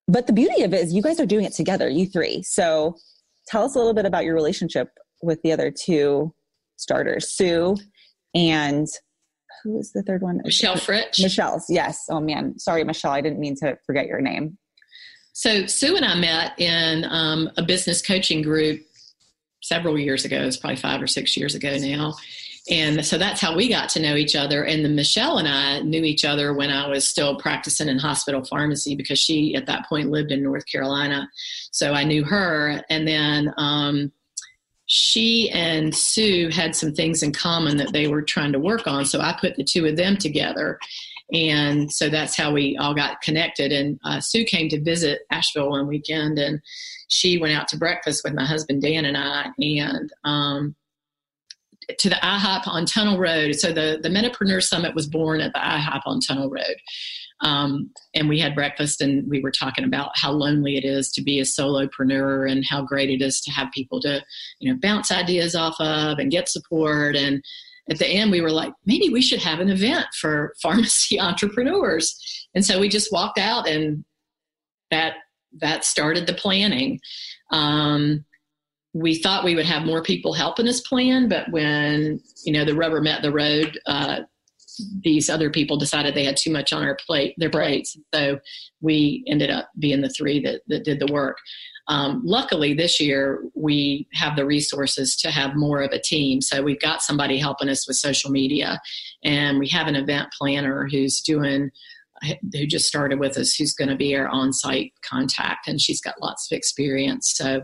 But 0.09 0.27
the 0.27 0.33
beauty 0.33 0.63
of 0.63 0.73
it 0.73 0.85
is 0.85 0.93
you 0.93 1.03
guys 1.03 1.21
are 1.21 1.27
doing 1.27 1.45
it 1.45 1.53
together, 1.53 1.89
you 1.89 2.07
three. 2.07 2.43
So 2.43 2.97
tell 3.49 3.65
us 3.65 3.75
a 3.75 3.79
little 3.79 3.95
bit 3.95 4.07
about 4.07 4.25
your 4.25 4.35
relationship 4.35 4.89
with 5.23 5.41
the 5.43 5.53
other 5.53 5.71
two 5.71 6.35
starters, 6.77 7.31
Sue 7.31 7.77
and 8.35 8.87
who 9.63 9.79
is 9.79 9.93
the 9.93 10.03
third 10.03 10.23
one? 10.23 10.41
Michelle 10.45 10.77
Fritch. 10.77 11.21
Michelle's, 11.21 11.67
yes. 11.69 12.05
Oh 12.11 12.21
man, 12.21 12.59
sorry, 12.59 12.85
Michelle. 12.85 13.13
I 13.13 13.21
didn't 13.21 13.41
mean 13.41 13.57
to 13.57 13.77
forget 13.85 14.07
your 14.07 14.21
name. 14.21 14.59
So 15.33 15.67
Sue 15.67 15.97
and 15.97 16.05
I 16.05 16.15
met 16.15 16.59
in 16.59 17.05
um, 17.05 17.51
a 17.57 17.63
business 17.63 18.01
coaching 18.01 18.43
group 18.43 18.81
several 19.67 19.99
years 19.99 20.25
ago. 20.25 20.43
It's 20.43 20.57
probably 20.57 20.77
five 20.77 21.03
or 21.03 21.07
six 21.07 21.37
years 21.37 21.55
ago 21.55 21.77
now. 21.79 22.15
And 22.69 23.07
so 23.07 23.17
that's 23.17 23.41
how 23.41 23.55
we 23.55 23.69
got 23.69 23.89
to 23.91 24.01
know 24.01 24.17
each 24.17 24.35
other. 24.35 24.65
And 24.65 24.85
then 24.85 24.97
Michelle 24.97 25.39
and 25.39 25.47
I 25.47 25.81
knew 25.81 26.03
each 26.03 26.25
other 26.25 26.53
when 26.53 26.71
I 26.71 26.89
was 26.89 27.09
still 27.09 27.37
practicing 27.37 27.89
in 27.89 27.99
hospital 27.99 28.45
pharmacy 28.45 28.97
because 28.97 29.21
she, 29.21 29.55
at 29.55 29.67
that 29.67 29.89
point, 29.89 30.11
lived 30.11 30.33
in 30.33 30.43
North 30.43 30.67
Carolina. 30.67 31.29
So 31.71 31.93
I 31.93 32.03
knew 32.03 32.25
her. 32.25 32.83
And 32.91 33.07
then 33.07 33.55
um, 33.57 34.11
she 34.87 35.49
and 35.51 35.95
Sue 35.95 36.49
had 36.49 36.75
some 36.75 36.93
things 36.93 37.23
in 37.23 37.33
common 37.33 37.77
that 37.77 37.93
they 37.93 38.09
were 38.09 38.23
trying 38.23 38.53
to 38.53 38.59
work 38.59 38.89
on. 38.89 39.05
So 39.05 39.21
I 39.21 39.37
put 39.41 39.55
the 39.55 39.65
two 39.65 39.87
of 39.87 39.97
them 39.97 40.17
together. 40.17 40.81
And 41.33 41.93
so 41.93 42.09
that's 42.09 42.37
how 42.37 42.53
we 42.53 42.77
all 42.77 42.95
got 42.95 43.21
connected. 43.21 43.73
And 43.73 43.99
uh, 44.05 44.21
Sue 44.21 44.45
came 44.45 44.69
to 44.69 44.81
visit 44.81 45.23
Asheville 45.31 45.71
one 45.71 45.89
weekend 45.89 46.39
and 46.39 46.61
she 47.09 47.39
went 47.39 47.55
out 47.55 47.69
to 47.69 47.77
breakfast 47.77 48.23
with 48.25 48.35
my 48.35 48.45
husband 48.45 48.83
Dan 48.83 49.05
and 49.05 49.17
I, 49.17 49.51
and 49.59 50.11
um, 50.25 50.77
to 51.99 52.09
the 52.09 52.17
IHOP 52.17 52.67
on 52.67 52.87
Tunnel 52.87 53.19
Road. 53.19 53.55
So 53.55 53.73
the 53.73 53.99
the 54.03 54.09
Medipreneur 54.09 54.63
Summit 54.63 54.95
was 54.95 55.07
born 55.07 55.41
at 55.41 55.53
the 55.53 55.59
IHOP 55.59 56.03
on 56.07 56.21
Tunnel 56.21 56.51
Road. 56.51 56.77
Um, 57.43 57.91
and 58.15 58.29
we 58.29 58.41
had 58.41 58.55
breakfast 58.55 59.03
and 59.03 59.29
we 59.29 59.41
were 59.43 59.51
talking 59.51 59.85
about 59.85 60.11
how 60.15 60.33
lonely 60.33 60.79
it 60.79 60.85
is 60.85 61.13
to 61.13 61.23
be 61.23 61.39
a 61.39 61.43
solopreneur 61.43 62.51
and 62.51 62.65
how 62.67 62.83
great 62.83 63.11
it 63.11 63.21
is 63.21 63.43
to 63.43 63.51
have 63.51 63.71
people 63.73 64.01
to 64.01 64.25
you 64.59 64.73
know 64.73 64.79
bounce 64.81 65.13
ideas 65.13 65.55
off 65.55 65.79
of 65.79 66.19
and 66.19 66.31
get 66.31 66.49
support 66.49 67.15
and 67.15 67.45
at 67.91 67.99
the 67.99 68.07
end 68.07 68.31
we 68.31 68.41
were 68.41 68.51
like 68.51 68.73
maybe 68.85 69.09
we 69.09 69.23
should 69.23 69.41
have 69.41 69.61
an 69.61 69.69
event 69.69 70.07
for 70.21 70.55
pharmacy 70.63 71.21
entrepreneurs 71.21 72.49
and 72.55 72.65
so 72.65 72.81
we 72.81 72.89
just 72.89 73.13
walked 73.13 73.39
out 73.39 73.69
and 73.69 74.05
that 74.91 75.15
that 75.61 75.85
started 75.85 76.27
the 76.27 76.35
planning. 76.35 77.01
Um, 77.51 78.25
we 78.93 79.17
thought 79.17 79.45
we 79.45 79.55
would 79.55 79.67
have 79.67 79.85
more 79.85 80.03
people 80.03 80.33
helping 80.33 80.69
us 80.69 80.81
plan, 80.81 81.29
but 81.29 81.51
when 81.51 82.21
you 82.45 82.53
know 82.53 82.65
the 82.65 82.75
rubber 82.75 83.01
met 83.01 83.23
the 83.23 83.33
road, 83.33 83.79
uh, 83.87 84.21
these 85.03 85.29
other 85.29 85.51
people 85.51 85.77
decided 85.77 86.15
they 86.15 86.25
had 86.25 86.37
too 86.37 86.51
much 86.51 86.73
on 86.73 86.83
our 86.83 86.97
plate, 87.07 87.35
their 87.39 87.51
plates. 87.51 87.97
So 88.15 88.39
we 88.81 89.25
ended 89.27 89.51
up 89.51 89.71
being 89.79 90.01
the 90.01 90.11
three 90.11 90.41
that, 90.41 90.63
that 90.69 90.85
did 90.85 90.99
the 90.99 91.13
work. 91.13 91.39
Um, 91.89 92.23
luckily 92.25 92.75
this 92.75 93.01
year 93.01 93.45
we 93.55 94.09
have 94.13 94.37
the 94.37 94.47
resources 94.47 95.17
to 95.17 95.31
have 95.31 95.55
more 95.55 95.83
of 95.83 95.93
a 95.93 96.01
team. 96.01 96.41
So 96.41 96.63
we've 96.63 96.81
got 96.81 97.03
somebody 97.03 97.39
helping 97.39 97.69
us 97.69 97.87
with 97.87 97.97
social 97.97 98.31
media, 98.31 98.81
and 99.23 99.59
we 99.59 99.69
have 99.69 99.87
an 99.87 99.97
event 99.97 100.29
planner 100.37 100.89
who's 100.91 101.21
doing 101.21 101.71
who 102.55 102.67
just 102.67 102.87
started 102.87 103.21
with 103.21 103.37
us, 103.37 103.55
who's 103.55 103.75
going 103.75 103.91
to 103.91 103.97
be 103.97 104.17
our 104.17 104.27
on-site 104.29 104.93
contact, 105.03 105.69
and 105.69 105.81
she's 105.81 106.01
got 106.01 106.21
lots 106.21 106.51
of 106.51 106.57
experience. 106.57 107.35
So 107.37 107.63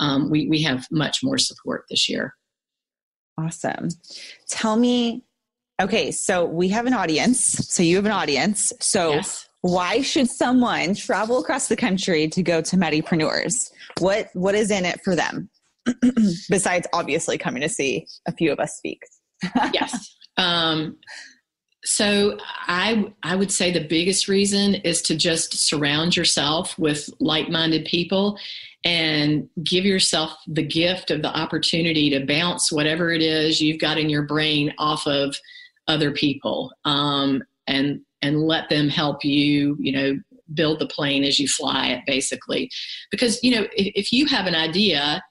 um, 0.00 0.28
we 0.28 0.48
we 0.48 0.62
have 0.62 0.86
much 0.90 1.20
more 1.22 1.38
support 1.38 1.84
this 1.88 2.08
year. 2.08 2.34
Awesome. 3.38 3.88
Tell 4.48 4.76
me, 4.76 5.22
okay, 5.80 6.10
so 6.10 6.44
we 6.44 6.68
have 6.68 6.86
an 6.86 6.94
audience. 6.94 7.40
So 7.40 7.82
you 7.82 7.96
have 7.96 8.06
an 8.06 8.12
audience. 8.12 8.72
So 8.80 9.12
yes. 9.12 9.48
Why 9.62 10.02
should 10.02 10.28
someone 10.28 10.94
travel 10.94 11.38
across 11.38 11.68
the 11.68 11.76
country 11.76 12.28
to 12.28 12.42
go 12.42 12.60
to 12.60 12.76
Medipreneurs? 12.76 13.70
What 13.98 14.28
what 14.34 14.54
is 14.54 14.70
in 14.70 14.84
it 14.84 15.00
for 15.02 15.16
them? 15.16 15.48
Besides 16.50 16.86
obviously 16.92 17.38
coming 17.38 17.62
to 17.62 17.68
see 17.68 18.06
a 18.26 18.32
few 18.32 18.52
of 18.52 18.58
us 18.58 18.76
speak. 18.76 19.00
yes. 19.72 20.14
Um, 20.36 20.96
so 21.84 22.38
I 22.66 23.12
I 23.22 23.36
would 23.36 23.52
say 23.52 23.72
the 23.72 23.86
biggest 23.86 24.28
reason 24.28 24.76
is 24.76 25.00
to 25.02 25.16
just 25.16 25.54
surround 25.54 26.16
yourself 26.16 26.76
with 26.78 27.08
like-minded 27.20 27.84
people 27.84 28.38
and 28.84 29.48
give 29.62 29.84
yourself 29.84 30.36
the 30.48 30.62
gift 30.62 31.12
of 31.12 31.22
the 31.22 31.36
opportunity 31.36 32.10
to 32.10 32.26
bounce 32.26 32.72
whatever 32.72 33.12
it 33.12 33.22
is 33.22 33.60
you've 33.60 33.80
got 33.80 33.98
in 33.98 34.10
your 34.10 34.22
brain 34.22 34.72
off 34.78 35.06
of 35.06 35.36
other 35.86 36.10
people 36.12 36.72
um, 36.84 37.42
and 37.66 38.00
and 38.22 38.42
let 38.42 38.68
them 38.68 38.88
help 38.88 39.24
you 39.24 39.76
you 39.80 39.92
know 39.92 40.18
build 40.54 40.78
the 40.78 40.86
plane 40.86 41.24
as 41.24 41.38
you 41.38 41.48
fly 41.48 41.88
it 41.88 42.02
basically. 42.06 42.70
Because 43.10 43.42
you 43.42 43.54
know 43.54 43.62
if, 43.76 43.92
if 43.94 44.12
you 44.12 44.26
have 44.26 44.46
an 44.46 44.54
idea 44.54 45.22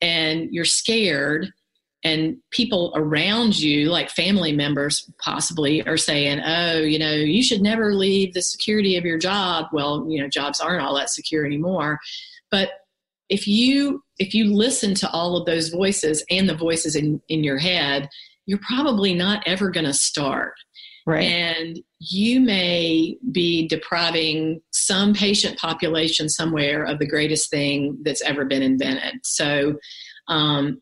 and 0.00 0.48
you're 0.50 0.64
scared 0.64 1.50
and 2.04 2.36
people 2.50 2.92
around 2.96 3.58
you 3.58 3.88
like 3.88 4.10
family 4.10 4.52
members 4.52 5.08
possibly 5.22 5.86
are 5.86 5.96
saying 5.96 6.40
oh 6.44 6.78
you 6.78 6.98
know 6.98 7.12
you 7.12 7.42
should 7.42 7.62
never 7.62 7.94
leave 7.94 8.34
the 8.34 8.42
security 8.42 8.96
of 8.96 9.04
your 9.04 9.18
job. 9.18 9.66
Well 9.72 10.06
you 10.08 10.20
know 10.20 10.28
jobs 10.28 10.60
aren't 10.60 10.82
all 10.82 10.96
that 10.96 11.10
secure 11.10 11.46
anymore. 11.46 11.98
But 12.50 12.70
if 13.28 13.46
you 13.46 14.02
if 14.18 14.34
you 14.34 14.52
listen 14.52 14.94
to 14.94 15.10
all 15.10 15.36
of 15.36 15.46
those 15.46 15.68
voices 15.68 16.24
and 16.30 16.48
the 16.48 16.56
voices 16.56 16.96
in 16.96 17.20
in 17.28 17.44
your 17.44 17.58
head 17.58 18.08
you're 18.46 18.58
probably 18.58 19.14
not 19.14 19.42
ever 19.46 19.70
going 19.70 19.86
to 19.86 19.94
start 19.94 20.54
right 21.06 21.24
and 21.24 21.80
you 21.98 22.40
may 22.40 23.16
be 23.30 23.66
depriving 23.68 24.60
some 24.72 25.14
patient 25.14 25.58
population 25.58 26.28
somewhere 26.28 26.84
of 26.84 26.98
the 26.98 27.06
greatest 27.06 27.50
thing 27.50 27.98
that's 28.02 28.22
ever 28.22 28.44
been 28.44 28.62
invented 28.62 29.14
so 29.22 29.74
um, 30.28 30.80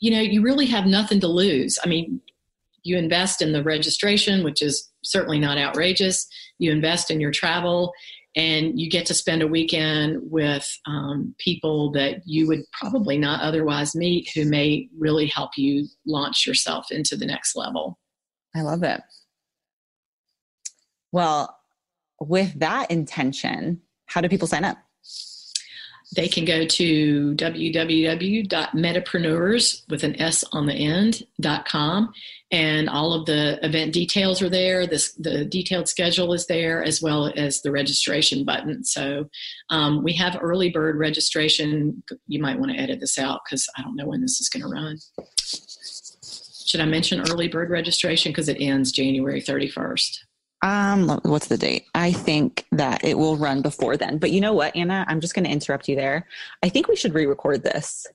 you 0.00 0.10
know, 0.10 0.20
you 0.20 0.42
really 0.42 0.66
have 0.66 0.86
nothing 0.86 1.20
to 1.20 1.28
lose. 1.28 1.78
I 1.82 1.88
mean, 1.88 2.20
you 2.82 2.96
invest 2.96 3.42
in 3.42 3.52
the 3.52 3.62
registration, 3.62 4.44
which 4.44 4.62
is 4.62 4.90
certainly 5.02 5.38
not 5.38 5.58
outrageous. 5.58 6.26
You 6.58 6.70
invest 6.70 7.10
in 7.10 7.20
your 7.20 7.32
travel, 7.32 7.92
and 8.36 8.78
you 8.78 8.88
get 8.88 9.06
to 9.06 9.14
spend 9.14 9.42
a 9.42 9.48
weekend 9.48 10.20
with 10.22 10.66
um, 10.86 11.34
people 11.38 11.90
that 11.92 12.22
you 12.24 12.46
would 12.46 12.60
probably 12.72 13.18
not 13.18 13.40
otherwise 13.40 13.96
meet 13.96 14.30
who 14.34 14.44
may 14.44 14.88
really 14.96 15.26
help 15.26 15.50
you 15.56 15.86
launch 16.06 16.46
yourself 16.46 16.90
into 16.90 17.16
the 17.16 17.26
next 17.26 17.56
level. 17.56 17.98
I 18.54 18.62
love 18.62 18.84
it. 18.84 19.00
Well, 21.12 21.56
with 22.20 22.58
that 22.60 22.90
intention, 22.90 23.80
how 24.06 24.20
do 24.20 24.28
people 24.28 24.48
sign 24.48 24.64
up? 24.64 24.78
they 26.16 26.28
can 26.28 26.44
go 26.44 26.64
to 26.64 27.34
www.medipreneurs 27.34 29.82
with 29.88 30.04
an 30.04 30.20
S 30.20 30.44
on 30.52 30.66
the 30.66 30.72
end.com 30.72 32.12
and 32.50 32.88
all 32.88 33.12
of 33.12 33.26
the 33.26 33.62
event 33.64 33.92
details 33.92 34.40
are 34.40 34.48
there. 34.48 34.86
This, 34.86 35.12
the 35.12 35.44
detailed 35.44 35.86
schedule 35.86 36.32
is 36.32 36.46
there 36.46 36.82
as 36.82 37.02
well 37.02 37.30
as 37.36 37.60
the 37.60 37.70
registration 37.70 38.42
button. 38.44 38.84
So 38.84 39.28
um, 39.68 40.02
we 40.02 40.14
have 40.14 40.38
early 40.40 40.70
bird 40.70 40.96
registration. 40.96 42.02
You 42.26 42.40
might 42.40 42.58
want 42.58 42.72
to 42.72 42.78
edit 42.78 43.00
this 43.00 43.18
out 43.18 43.42
because 43.44 43.68
I 43.76 43.82
don't 43.82 43.96
know 43.96 44.06
when 44.06 44.22
this 44.22 44.40
is 44.40 44.48
going 44.48 44.62
to 44.62 44.68
run. 44.68 44.96
Should 46.64 46.80
I 46.80 46.86
mention 46.86 47.20
early 47.30 47.48
bird 47.48 47.68
registration 47.68 48.32
because 48.32 48.48
it 48.48 48.56
ends 48.60 48.92
January 48.92 49.42
31st? 49.42 50.20
Um, 50.62 51.20
what's 51.22 51.46
the 51.46 51.58
date? 51.58 51.86
I 51.94 52.12
think 52.12 52.66
that 52.72 53.04
it 53.04 53.16
will 53.16 53.36
run 53.36 53.62
before 53.62 53.96
then. 53.96 54.18
But 54.18 54.32
you 54.32 54.40
know 54.40 54.52
what, 54.52 54.74
Anna? 54.74 55.04
I'm 55.08 55.20
just 55.20 55.34
going 55.34 55.44
to 55.44 55.50
interrupt 55.50 55.88
you 55.88 55.94
there. 55.94 56.26
I 56.62 56.68
think 56.68 56.88
we 56.88 56.96
should 56.96 57.14
re-record 57.14 57.62
this. 57.62 58.06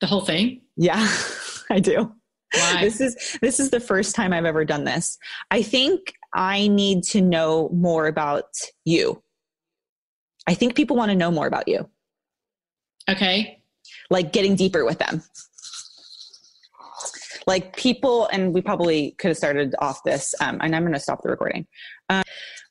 The 0.00 0.06
whole 0.06 0.20
thing? 0.20 0.62
Yeah, 0.76 1.08
I 1.70 1.80
do. 1.80 2.12
Why? 2.54 2.80
This 2.80 3.00
is 3.00 3.38
this 3.42 3.60
is 3.60 3.70
the 3.70 3.80
first 3.80 4.14
time 4.14 4.32
I've 4.32 4.46
ever 4.46 4.64
done 4.64 4.84
this. 4.84 5.18
I 5.50 5.62
think 5.62 6.14
I 6.34 6.68
need 6.68 7.02
to 7.04 7.20
know 7.20 7.68
more 7.74 8.06
about 8.06 8.46
you. 8.86 9.22
I 10.46 10.54
think 10.54 10.74
people 10.74 10.96
want 10.96 11.10
to 11.10 11.16
know 11.16 11.30
more 11.30 11.46
about 11.46 11.68
you. 11.68 11.88
Okay. 13.10 13.62
Like 14.08 14.32
getting 14.32 14.56
deeper 14.56 14.84
with 14.86 14.98
them 14.98 15.22
like 17.48 17.74
people 17.76 18.28
and 18.30 18.52
we 18.52 18.60
probably 18.60 19.12
could 19.18 19.28
have 19.28 19.36
started 19.36 19.74
off 19.80 20.02
this 20.04 20.34
um, 20.40 20.58
and 20.60 20.76
i'm 20.76 20.82
going 20.82 20.92
to 20.92 21.00
stop 21.00 21.22
the 21.22 21.30
recording. 21.30 21.66
Um, 22.10 22.22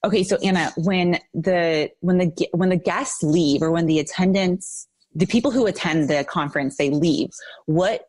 okay 0.05 0.23
so 0.23 0.37
anna 0.37 0.71
when 0.77 1.19
the 1.33 1.89
when 2.01 2.19
the 2.19 2.47
when 2.53 2.69
the 2.69 2.77
guests 2.77 3.21
leave 3.23 3.61
or 3.61 3.71
when 3.71 3.87
the 3.87 3.99
attendants 3.99 4.87
the 5.15 5.25
people 5.25 5.51
who 5.51 5.65
attend 5.65 6.09
the 6.09 6.23
conference 6.23 6.77
they 6.77 6.91
leave 6.91 7.29
what 7.65 8.03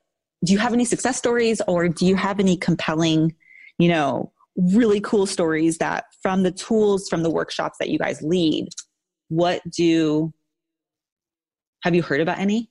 do 0.44 0.52
you 0.52 0.59
have 0.59 0.74
any 0.74 0.85
success 0.85 1.16
stories 1.16 1.61
or 1.66 1.88
do 1.88 2.07
you 2.07 2.14
have 2.14 2.38
any 2.38 2.57
compelling 2.57 3.35
you 3.78 3.88
know 3.88 4.31
really 4.57 5.00
cool 5.00 5.24
stories 5.24 5.78
that 5.78 6.04
from 6.22 6.42
the 6.42 6.52
tools 6.52 7.09
from 7.09 7.22
the 7.22 7.31
workshops 7.31 7.78
that 7.78 7.88
you 7.88 7.98
guys 7.98 8.20
lead 8.22 8.68
what 9.28 9.62
do 9.70 10.33
have 11.83 11.94
you 11.94 12.02
heard 12.02 12.20
about 12.20 12.38
any 12.38 12.68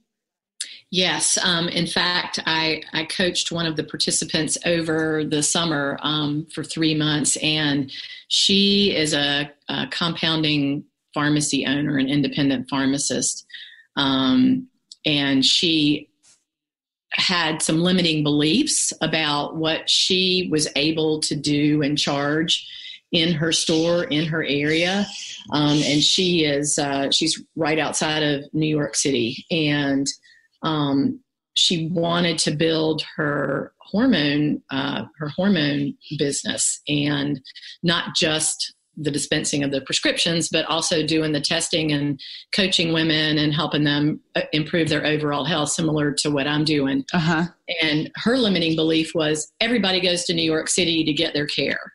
Yes. 0.90 1.38
Um, 1.44 1.68
in 1.68 1.86
fact, 1.86 2.40
I, 2.46 2.82
I 2.94 3.04
coached 3.04 3.52
one 3.52 3.66
of 3.66 3.76
the 3.76 3.84
participants 3.84 4.58
over 4.66 5.26
the 5.26 5.44
summer 5.44 6.00
um, 6.02 6.48
for 6.54 6.64
three 6.64 6.96
months, 6.96 7.38
and 7.38 7.92
she 8.30 8.96
is 8.96 9.14
a, 9.14 9.52
a 9.68 9.88
compounding 9.88 10.86
pharmacy 11.14 11.66
owner, 11.66 11.98
an 11.98 12.08
independent 12.08 12.70
pharmacist. 12.70 13.46
Um, 13.98 14.68
and 15.06 15.44
she 15.44 16.10
had 17.12 17.62
some 17.62 17.82
limiting 17.82 18.24
beliefs 18.24 18.94
about 19.02 19.56
what 19.56 19.90
she 19.90 20.48
was 20.52 20.68
able 20.76 21.20
to 21.22 21.36
do 21.36 21.82
and 21.82 21.98
charge 21.98 22.68
in 23.12 23.34
her 23.34 23.52
store 23.52 24.04
in 24.04 24.26
her 24.26 24.44
area 24.44 25.08
um, 25.52 25.78
and 25.84 26.04
she 26.04 26.44
is 26.44 26.78
uh, 26.78 27.10
she's 27.10 27.42
right 27.56 27.80
outside 27.80 28.22
of 28.22 28.44
new 28.54 28.68
york 28.68 28.96
city 28.96 29.46
and 29.50 30.08
um, 30.64 31.20
she 31.54 31.88
wanted 31.88 32.38
to 32.38 32.52
build 32.52 33.04
her 33.16 33.74
hormone 33.80 34.62
uh, 34.70 35.06
her 35.18 35.30
hormone 35.30 35.94
business 36.18 36.82
and 36.88 37.42
not 37.84 38.16
just 38.16 38.74
the 39.00 39.12
dispensing 39.12 39.64
of 39.64 39.72
the 39.72 39.82
prescriptions 39.82 40.50
but 40.50 40.66
also 40.66 41.06
doing 41.06 41.32
the 41.32 41.42
testing 41.42 41.92
and 41.92 42.20
coaching 42.54 42.94
women 42.94 43.38
and 43.38 43.54
helping 43.54 43.84
them 43.84 44.20
uh, 44.36 44.42
improve 44.54 44.90
their 44.90 45.06
overall 45.06 45.46
health 45.46 45.70
similar 45.70 46.12
to 46.12 46.30
what 46.30 46.48
i'm 46.48 46.64
doing 46.64 47.06
uh-huh. 47.14 47.44
and 47.82 48.12
her 48.16 48.38
limiting 48.38 48.76
belief 48.76 49.12
was 49.16 49.52
everybody 49.62 50.02
goes 50.02 50.24
to 50.26 50.34
new 50.34 50.44
york 50.44 50.68
city 50.68 51.04
to 51.04 51.14
get 51.14 51.34
their 51.34 51.48
care 51.48 51.94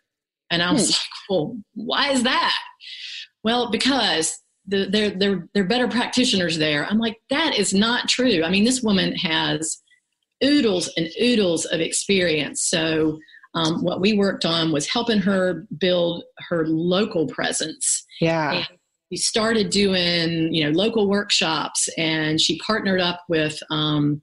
and 0.50 0.62
i 0.62 0.72
was 0.72 0.86
hmm. 0.86 0.92
like 0.92 1.28
well 1.28 1.56
why 1.74 2.10
is 2.10 2.22
that 2.22 2.56
well 3.42 3.70
because 3.70 4.41
the, 4.66 4.86
they're 4.90 5.10
they're 5.10 5.48
they're 5.54 5.64
better 5.64 5.88
practitioners 5.88 6.58
there. 6.58 6.86
I'm 6.86 6.98
like 6.98 7.16
that 7.30 7.58
is 7.58 7.74
not 7.74 8.08
true. 8.08 8.42
I 8.44 8.50
mean, 8.50 8.64
this 8.64 8.82
woman 8.82 9.14
has 9.16 9.82
oodles 10.44 10.92
and 10.96 11.08
oodles 11.20 11.64
of 11.66 11.80
experience. 11.80 12.62
So 12.64 13.18
um, 13.54 13.82
what 13.82 14.00
we 14.00 14.14
worked 14.14 14.44
on 14.44 14.72
was 14.72 14.86
helping 14.88 15.18
her 15.18 15.66
build 15.78 16.24
her 16.48 16.66
local 16.66 17.26
presence. 17.26 18.04
Yeah. 18.20 18.52
And 18.52 18.68
we 19.10 19.16
started 19.18 19.70
doing 19.70 20.54
you 20.54 20.64
know 20.64 20.70
local 20.70 21.08
workshops, 21.08 21.88
and 21.98 22.40
she 22.40 22.58
partnered 22.58 23.00
up 23.00 23.20
with. 23.28 23.58
Um, 23.70 24.22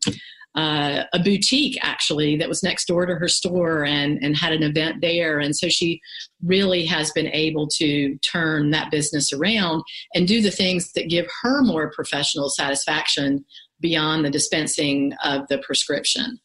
uh, 0.59 1.05
a 1.13 1.19
boutique 1.19 1.77
actually 1.81 2.35
that 2.35 2.49
was 2.49 2.61
next 2.61 2.85
door 2.85 3.05
to 3.05 3.15
her 3.15 3.29
store 3.29 3.85
and, 3.85 4.19
and 4.21 4.35
had 4.35 4.51
an 4.51 4.61
event 4.61 4.99
there. 4.99 5.39
And 5.39 5.55
so 5.55 5.69
she 5.69 6.01
really 6.43 6.85
has 6.85 7.11
been 7.11 7.27
able 7.27 7.67
to 7.77 8.17
turn 8.17 8.71
that 8.71 8.91
business 8.91 9.31
around 9.31 9.83
and 10.13 10.27
do 10.27 10.41
the 10.41 10.51
things 10.51 10.91
that 10.93 11.07
give 11.09 11.27
her 11.43 11.61
more 11.61 11.91
professional 11.91 12.49
satisfaction 12.49 13.45
beyond 13.79 14.25
the 14.25 14.29
dispensing 14.29 15.13
of 15.23 15.47
the 15.47 15.59
prescription. 15.59 16.39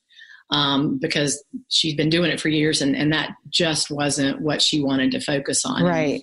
Um, 0.51 0.99
because 1.01 1.43
she's 1.69 1.95
been 1.95 2.11
doing 2.11 2.31
it 2.31 2.39
for 2.39 2.51
years 2.51 2.83
and, 2.83 2.95
and 2.95 3.13
that 3.13 3.31
just 3.49 3.91
wasn't 3.91 4.43
what 4.43 4.63
she 4.63 4.81
wanted 4.81 5.11
to 5.13 5.21
focus 5.21 5.65
on. 5.65 5.83
Right. 5.83 6.23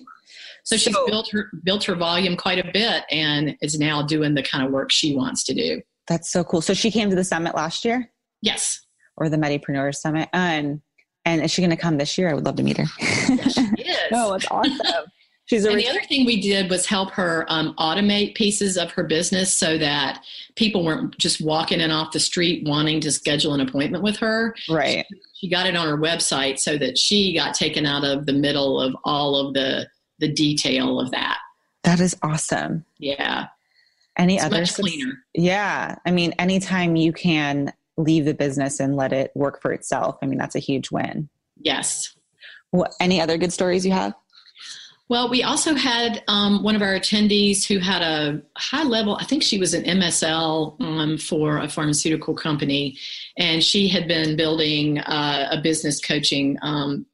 So 0.64 0.76
she's 0.76 0.94
So- 0.94 1.06
built 1.06 1.28
her 1.32 1.50
built 1.62 1.84
her 1.84 1.96
volume 1.96 2.36
quite 2.36 2.64
a 2.64 2.70
bit 2.72 3.02
and 3.10 3.56
is 3.60 3.78
now 3.78 4.00
doing 4.00 4.34
the 4.34 4.42
kind 4.42 4.64
of 4.64 4.72
work 4.72 4.90
she 4.92 5.14
wants 5.14 5.44
to 5.44 5.54
do. 5.54 5.82
That's 6.12 6.30
so 6.30 6.44
cool. 6.44 6.60
So 6.60 6.74
she 6.74 6.90
came 6.90 7.08
to 7.10 7.16
the 7.16 7.24
summit 7.24 7.54
last 7.54 7.84
year 7.86 8.10
Yes. 8.42 8.80
or 9.16 9.28
the 9.30 9.36
Medipreneur 9.38 9.94
Summit. 9.94 10.28
Um, 10.34 10.82
and 11.24 11.42
is 11.42 11.50
she 11.50 11.62
going 11.62 11.70
to 11.70 11.76
come 11.76 11.96
this 11.96 12.18
year? 12.18 12.28
I 12.28 12.34
would 12.34 12.44
love 12.44 12.56
to 12.56 12.62
meet 12.62 12.76
her. 12.76 12.84
Yes, 13.00 13.54
she 13.54 13.60
is. 13.82 13.96
oh, 14.12 14.34
it's 14.34 14.46
awesome. 14.50 14.76
She's 15.46 15.64
a 15.64 15.68
And 15.68 15.76
ret- 15.76 15.84
the 15.84 15.90
other 15.90 16.02
thing 16.02 16.24
we 16.26 16.40
did 16.40 16.70
was 16.70 16.86
help 16.86 17.10
her 17.12 17.46
um, 17.48 17.74
automate 17.78 18.34
pieces 18.36 18.76
of 18.78 18.90
her 18.92 19.02
business 19.04 19.52
so 19.52 19.76
that 19.78 20.22
people 20.54 20.84
weren't 20.84 21.16
just 21.18 21.40
walking 21.40 21.80
in 21.80 21.90
off 21.90 22.12
the 22.12 22.20
street 22.20 22.66
wanting 22.66 23.00
to 23.00 23.10
schedule 23.10 23.52
an 23.54 23.60
appointment 23.60 24.04
with 24.04 24.16
her. 24.18 24.54
right. 24.70 25.04
She 25.34 25.48
got 25.48 25.66
it 25.66 25.74
on 25.76 25.88
her 25.88 25.96
website 25.98 26.58
so 26.60 26.78
that 26.78 26.96
she 26.98 27.34
got 27.34 27.54
taken 27.54 27.86
out 27.86 28.04
of 28.04 28.26
the 28.26 28.32
middle 28.32 28.80
of 28.80 28.94
all 29.04 29.34
of 29.36 29.54
the 29.54 29.88
the 30.20 30.28
detail 30.32 31.00
of 31.00 31.10
that. 31.10 31.38
That 31.82 31.98
is 31.98 32.16
awesome. 32.22 32.84
Yeah, 32.98 33.46
Any 34.18 34.36
it's 34.36 34.44
other 34.44 34.60
much 34.60 34.74
cleaner. 34.74 35.24
Yeah. 35.34 35.96
I 36.04 36.10
mean, 36.10 36.32
anytime 36.38 36.96
you 36.96 37.12
can 37.12 37.72
leave 37.96 38.24
the 38.24 38.34
business 38.34 38.80
and 38.80 38.96
let 38.96 39.12
it 39.12 39.32
work 39.34 39.60
for 39.62 39.72
itself, 39.72 40.16
I 40.22 40.26
mean, 40.26 40.38
that's 40.38 40.54
a 40.54 40.60
huge 40.60 40.90
win. 40.90 41.28
Yes. 41.60 42.14
What, 42.70 42.94
any 43.00 43.20
other 43.20 43.38
good 43.38 43.52
stories 43.52 43.86
you 43.86 43.92
have? 43.92 44.14
Well, 45.08 45.28
we 45.28 45.42
also 45.42 45.74
had 45.74 46.22
um, 46.26 46.62
one 46.62 46.74
of 46.74 46.80
our 46.80 46.94
attendees 46.94 47.66
who 47.66 47.80
had 47.80 48.00
a 48.00 48.40
high 48.56 48.84
level, 48.84 49.18
I 49.20 49.24
think 49.24 49.42
she 49.42 49.58
was 49.58 49.74
an 49.74 49.84
MSL 49.84 50.80
um, 50.80 51.18
for 51.18 51.58
a 51.58 51.68
pharmaceutical 51.68 52.34
company, 52.34 52.96
and 53.36 53.62
she 53.62 53.88
had 53.88 54.08
been 54.08 54.36
building 54.36 55.00
uh, 55.00 55.48
a 55.50 55.60
business 55.60 56.00
coaching 56.00 56.56
um, 56.62 57.04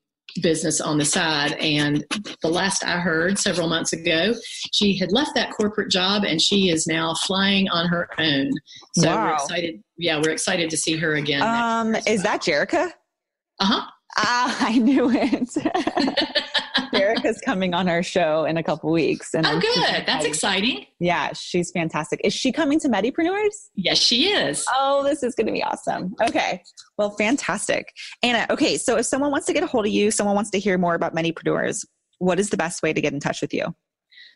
business 0.43 0.81
on 0.81 0.99
the 0.99 1.05
side. 1.05 1.53
And 1.55 2.05
the 2.43 2.49
last 2.49 2.85
I 2.85 2.99
heard 2.99 3.38
several 3.38 3.69
months 3.69 3.93
ago, 3.93 4.35
she 4.73 4.97
had 4.97 5.12
left 5.12 5.35
that 5.35 5.51
corporate 5.53 5.91
job 5.91 6.25
and 6.25 6.41
she 6.41 6.71
is 6.71 6.87
now 6.87 7.14
flying 7.14 7.69
on 7.71 7.88
her 7.88 8.09
own. 8.19 8.51
So 8.97 9.14
we're 9.14 9.35
excited. 9.35 9.83
Yeah, 9.97 10.21
we're 10.23 10.33
excited 10.33 10.71
to 10.71 10.77
see 10.77 10.97
her 10.97 11.14
again. 11.14 11.43
Um, 11.43 11.95
is 12.07 12.23
that 12.23 12.43
Jerica? 12.43 12.91
uh 13.61 13.64
huh. 13.64 13.87
Ah, 14.17 14.57
I 14.69 14.79
knew 14.79 15.11
it. 15.11 15.49
Jerica's 16.95 17.41
coming 17.45 17.75
on 17.75 17.88
our 17.88 18.03
show 18.03 18.45
in 18.45 18.57
a 18.57 18.62
couple 18.62 18.91
weeks. 18.93 19.35
And 19.35 19.47
Oh, 19.47 19.51
I'm 19.51 19.61
good. 19.61 20.05
That's 20.07 20.25
exciting. 20.25 20.87
Yeah, 21.01 21.33
she's 21.33 21.71
fantastic. 21.71 22.21
Is 22.25 22.33
she 22.35 22.53
coming 22.53 22.81
to 22.81 22.88
Medipreneurs? 22.88 23.69
Yes, 23.75 23.99
she 23.99 24.29
is. 24.29 24.64
Oh, 24.75 25.03
this 25.05 25.23
is 25.23 25.35
going 25.35 25.47
to 25.47 25.53
be 25.53 25.62
awesome. 25.62 26.14
Okay. 26.23 26.62
Well, 26.97 27.11
fantastic. 27.17 27.93
Anna, 28.23 28.47
okay. 28.51 28.77
So 28.77 28.97
if 28.97 29.07
someone 29.07 29.31
wants 29.31 29.47
to 29.47 29.53
get 29.53 29.62
a 29.62 29.67
hold 29.67 29.87
of 29.87 29.93
you, 29.93 30.11
someone 30.11 30.35
wants 30.35 30.51
to 30.51 30.59
hear 30.59 30.79
more 30.79 30.95
about 30.95 31.14
Medipreneurs, 31.14 31.85
what 32.19 32.38
is 32.41 32.51
the 32.51 32.57
best 32.57 32.83
way 32.83 32.93
to 32.93 33.01
get 33.01 33.12
in 33.12 33.21
touch 33.21 33.41
with 33.41 33.55
you? 33.55 33.75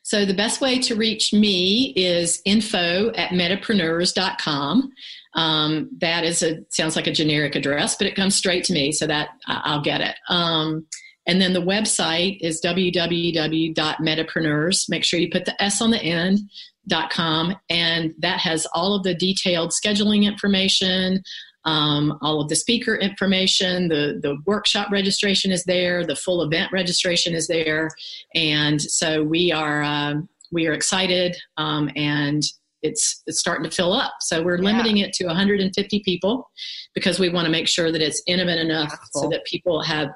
So 0.05 0.25
the 0.25 0.35
best 0.35 0.61
way 0.61 0.81
to 0.81 0.97
reach 0.97 1.33
me 1.33 1.93
is 1.97 2.43
info 2.45 3.11
at 3.13 3.31
medipreneurs.com. 3.31 4.91
Um, 5.35 5.91
that 6.01 6.25
is 6.25 6.43
a 6.43 6.59
sounds 6.71 6.97
like 6.97 7.07
a 7.07 7.13
generic 7.13 7.55
address, 7.55 7.97
but 7.97 8.07
it 8.07 8.17
comes 8.17 8.35
straight 8.35 8.65
to 8.65 8.73
me, 8.73 8.93
so 8.93 9.07
that 9.07 9.31
I'll 9.47 9.81
get 9.81 10.01
it. 10.01 10.17
Um, 10.29 10.87
and 11.27 11.41
then 11.41 11.53
the 11.53 11.63
website 11.63 12.39
is 12.41 12.61
www.medipreneurs. 12.65 14.89
Make 14.89 15.05
sure 15.05 15.21
you 15.21 15.31
put 15.31 15.45
the 15.45 15.63
S 15.63 15.81
on 15.81 15.91
the 15.91 16.03
end. 16.03 16.41
Dot 16.89 17.11
com 17.11 17.55
and 17.71 18.13
that 18.19 18.41
has 18.41 18.67
all 18.75 18.97
of 18.97 19.05
the 19.05 19.15
detailed 19.15 19.71
scheduling 19.71 20.25
information 20.25 21.23
um, 21.65 22.19
all 22.23 22.41
of 22.41 22.49
the 22.49 22.57
speaker 22.57 22.97
information 22.97 23.87
the 23.87 24.19
the 24.21 24.37
workshop 24.47 24.91
registration 24.91 25.53
is 25.53 25.63
there 25.63 26.05
the 26.05 26.17
full 26.17 26.43
event 26.43 26.73
registration 26.73 27.35
is 27.35 27.47
there 27.47 27.89
and 28.35 28.83
so 28.83 29.23
we 29.23 29.53
are 29.53 29.81
um, 29.85 30.29
we 30.51 30.67
are 30.67 30.73
excited 30.73 31.37
um, 31.57 31.89
and 31.95 32.43
it's 32.83 33.23
it's 33.29 33.39
starting 33.39 33.63
to 33.63 33.71
fill 33.71 33.93
up 33.93 34.15
so 34.21 34.43
we're 34.43 34.57
Yeah. 34.61 34.71
limiting 34.73 34.97
it 34.97 35.13
to 35.13 35.27
150 35.27 36.01
people 36.05 36.51
because 36.97 37.21
we 37.21 37.29
want 37.29 37.45
to 37.45 37.53
make 37.53 37.69
sure 37.69 37.93
that 37.93 38.03
it's 38.03 38.21
intimate 38.27 38.59
enough 38.59 38.93
so 39.13 39.29
that 39.29 39.45
people 39.45 39.81
have 39.83 40.09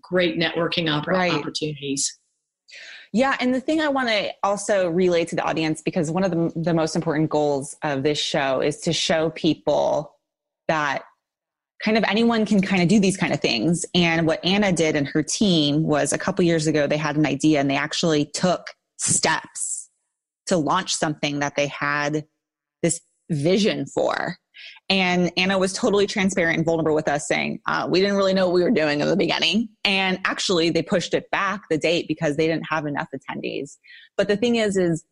great 0.00 0.38
networking 0.38 0.84
oppor- 0.84 1.08
Right. 1.08 1.32
opportunities 1.34 2.18
Yeah, 3.12 3.36
and 3.40 3.54
the 3.54 3.60
thing 3.60 3.80
I 3.80 3.88
want 3.88 4.08
to 4.08 4.30
also 4.42 4.88
relay 4.88 5.26
to 5.26 5.36
the 5.36 5.42
audience 5.42 5.82
because 5.82 6.10
one 6.10 6.24
of 6.24 6.30
the, 6.30 6.50
the 6.56 6.72
most 6.72 6.96
important 6.96 7.28
goals 7.28 7.76
of 7.82 8.02
this 8.02 8.18
show 8.18 8.60
is 8.60 8.78
to 8.80 8.92
show 8.94 9.28
people 9.30 10.16
that 10.68 11.02
kind 11.84 11.98
of 11.98 12.04
anyone 12.04 12.46
can 12.46 12.62
kind 12.62 12.80
of 12.80 12.88
do 12.88 12.98
these 13.00 13.16
kind 13.16 13.32
of 13.34 13.40
things. 13.40 13.84
And 13.94 14.26
what 14.26 14.42
Anna 14.44 14.72
did 14.72 14.96
and 14.96 15.06
her 15.08 15.22
team 15.22 15.82
was 15.82 16.12
a 16.12 16.18
couple 16.18 16.44
years 16.44 16.66
ago, 16.66 16.86
they 16.86 16.96
had 16.96 17.16
an 17.16 17.26
idea 17.26 17.60
and 17.60 17.68
they 17.68 17.76
actually 17.76 18.24
took 18.24 18.68
steps 18.98 19.90
to 20.46 20.56
launch 20.56 20.94
something 20.94 21.40
that 21.40 21.54
they 21.56 21.66
had 21.66 22.24
this 22.82 23.00
vision 23.30 23.84
for. 23.86 24.38
And 24.88 25.32
Anna 25.36 25.58
was 25.58 25.72
totally 25.72 26.06
transparent 26.06 26.56
and 26.56 26.66
vulnerable 26.66 26.94
with 26.94 27.08
us, 27.08 27.28
saying, 27.28 27.60
uh, 27.66 27.88
We 27.90 28.00
didn't 28.00 28.16
really 28.16 28.34
know 28.34 28.46
what 28.46 28.54
we 28.54 28.62
were 28.62 28.70
doing 28.70 29.00
in 29.00 29.08
the 29.08 29.16
beginning. 29.16 29.68
And 29.84 30.20
actually, 30.24 30.70
they 30.70 30.82
pushed 30.82 31.14
it 31.14 31.30
back 31.30 31.62
the 31.70 31.78
date 31.78 32.06
because 32.08 32.36
they 32.36 32.46
didn't 32.46 32.66
have 32.68 32.86
enough 32.86 33.08
attendees. 33.14 33.76
But 34.16 34.28
the 34.28 34.36
thing 34.36 34.56
is, 34.56 34.76
is 34.76 35.04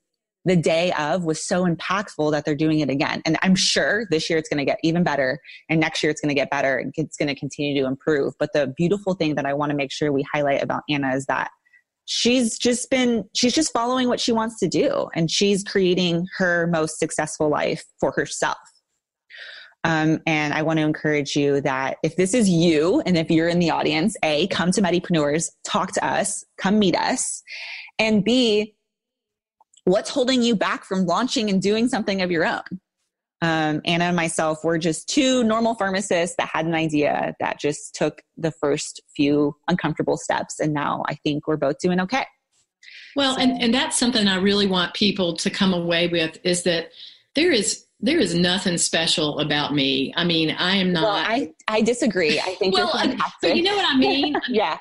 the 0.45 0.57
day 0.57 0.93
of 0.93 1.25
was 1.25 1.45
so 1.45 1.65
impactful 1.67 2.31
that 2.33 2.45
they're 2.45 2.55
doing 2.55 2.81
it 2.81 2.89
again. 2.89 3.23
And 3.27 3.39
I'm 3.43 3.55
sure 3.55 4.07
this 4.11 4.31
year 4.31 4.39
it's 4.39 4.49
going 4.49 4.59
to 4.59 4.65
get 4.65 4.79
even 4.83 5.03
better. 5.03 5.39
And 5.69 5.81
next 5.81 6.03
year 6.03 6.11
it's 6.11 6.21
going 6.21 6.31
to 6.31 6.35
get 6.35 6.51
better 6.51 6.79
and 6.79 6.93
it's 6.97 7.17
going 7.17 7.29
to 7.29 7.35
continue 7.35 7.81
to 7.83 7.87
improve. 7.87 8.35
But 8.39 8.53
the 8.53 8.73
beautiful 8.77 9.15
thing 9.15 9.35
that 9.35 9.47
I 9.47 9.53
want 9.53 9.71
to 9.71 9.77
make 9.77 9.93
sure 9.93 10.13
we 10.13 10.25
highlight 10.33 10.63
about 10.63 10.83
Anna 10.89 11.15
is 11.15 11.27
that 11.27 11.51
she's 12.07 12.59
just 12.59 12.91
been, 12.91 13.25
she's 13.35 13.55
just 13.55 13.73
following 13.73 14.09
what 14.09 14.21
she 14.21 14.33
wants 14.33 14.59
to 14.61 14.69
do. 14.69 15.09
And 15.15 15.31
she's 15.31 15.63
creating 15.63 16.27
her 16.39 16.67
most 16.69 16.99
successful 16.99 17.51
life 17.51 17.85
for 17.99 18.13
herself. 18.13 18.59
Um, 19.85 20.21
and 20.27 20.53
I 20.53 20.63
want 20.63 20.79
to 20.79 20.85
encourage 20.85 21.37
you 21.37 21.61
that 21.63 21.97
if 22.03 22.17
this 22.17 22.35
is 22.35 22.49
you 22.49 23.03
and 23.07 23.17
if 23.17 23.31
you're 23.31 23.49
in 23.49 23.59
the 23.59 23.71
audience, 23.71 24.17
A, 24.23 24.47
come 24.49 24.71
to 24.73 24.83
Medipreneurs, 24.83 25.51
talk 25.65 25.93
to 25.93 26.05
us, 26.05 26.45
come 26.59 26.79
meet 26.79 26.97
us. 26.97 27.43
And 27.99 28.23
B, 28.23 28.75
what's 29.85 30.11
holding 30.11 30.43
you 30.43 30.55
back 30.55 30.85
from 30.85 31.07
launching 31.07 31.49
and 31.49 31.63
doing 31.63 31.89
something 31.89 32.21
of 32.21 32.31
your 32.31 32.45
own? 32.45 32.81
Um, 33.43 33.81
Anna 33.87 34.05
and 34.05 34.17
myself 34.17 34.63
were 34.65 34.77
just 34.77 35.09
two 35.09 35.43
normal 35.45 35.75
pharmacists 35.75 36.37
that 36.37 36.51
had 36.53 36.67
an 36.67 36.75
idea 36.75 37.35
that 37.41 37.59
just 37.59 37.95
took 37.95 38.21
the 38.37 38.53
first 38.53 39.01
few 39.17 39.57
uncomfortable 39.67 40.19
steps. 40.19 40.61
And 40.61 40.75
now 40.75 41.05
I 41.07 41.15
think 41.15 41.47
we're 41.47 41.57
both 41.57 41.79
doing 41.79 42.01
okay. 42.01 42.27
Well, 43.17 43.39
and, 43.39 43.61
and 43.63 43.73
that's 43.73 43.99
something 43.99 44.29
I 44.29 44.37
really 44.37 44.67
want 44.67 44.95
people 44.95 45.37
to 45.39 45.49
come 45.49 45.73
away 45.73 46.09
with 46.09 46.39
is 46.45 46.65
that 46.65 46.91
there 47.35 47.51
is 47.51 47.87
there 48.03 48.19
is 48.19 48.35
nothing 48.35 48.79
special 48.79 49.39
about 49.41 49.75
me. 49.75 50.13
I 50.17 50.25
mean, 50.25 50.51
I 50.51 50.77
am 50.77 50.93
not. 50.93 51.03
Well, 51.03 51.13
I, 51.13 51.53
I 51.69 51.83
disagree. 51.83 52.41
I 52.41 52.55
think 52.55 52.75
well, 52.75 52.91
you're 53.05 53.15
uh, 53.15 53.29
but 53.43 53.57
you 53.57 53.63
know 53.63 53.77
what 53.77 53.87
I 53.95 53.97
mean. 53.97 54.35
yeah. 54.49 54.79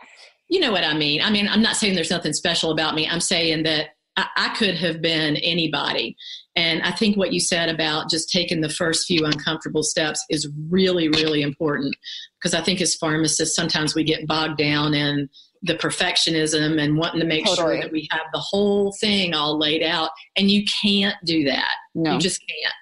you 0.48 0.60
know 0.60 0.72
what 0.72 0.84
I 0.84 0.94
mean. 0.94 1.22
I 1.22 1.30
mean, 1.30 1.48
I'm 1.48 1.62
not 1.62 1.76
saying 1.76 1.96
there's 1.96 2.12
nothing 2.12 2.34
special 2.34 2.72
about 2.72 2.96
me. 2.96 3.08
I'm 3.08 3.20
saying 3.20 3.64
that 3.64 3.90
I, 4.16 4.28
I 4.38 4.50
could 4.56 4.76
have 4.76 5.02
been 5.02 5.36
anybody. 5.38 6.16
And 6.56 6.82
I 6.82 6.92
think 6.92 7.16
what 7.16 7.32
you 7.32 7.40
said 7.40 7.70
about 7.70 8.10
just 8.10 8.30
taking 8.30 8.62
the 8.62 8.70
first 8.70 9.06
few 9.06 9.26
uncomfortable 9.26 9.84
steps 9.84 10.24
is 10.30 10.50
really, 10.70 11.10
really 11.10 11.42
important 11.42 11.96
because 12.40 12.54
I 12.54 12.62
think 12.62 12.82
as 12.82 12.96
pharmacists, 12.96 13.56
sometimes 13.56 13.96
we 13.96 14.04
get 14.04 14.28
bogged 14.28 14.58
down 14.58 14.94
in 14.94 15.30
the 15.62 15.76
perfectionism 15.76 16.82
and 16.82 16.98
wanting 16.98 17.20
to 17.20 17.26
make 17.28 17.46
Totally. 17.46 17.76
sure 17.76 17.82
that 17.82 17.92
we 17.92 18.08
have 18.12 18.22
the 18.34 18.40
whole 18.40 18.94
thing 19.00 19.34
all 19.34 19.58
laid 19.58 19.84
out. 19.84 20.12
And 20.38 20.50
you 20.50 20.64
can't 20.82 21.16
do 21.26 21.44
that. 21.46 21.74
No. 21.96 22.14
You 22.14 22.20
just 22.20 22.40
can't. 22.40 22.74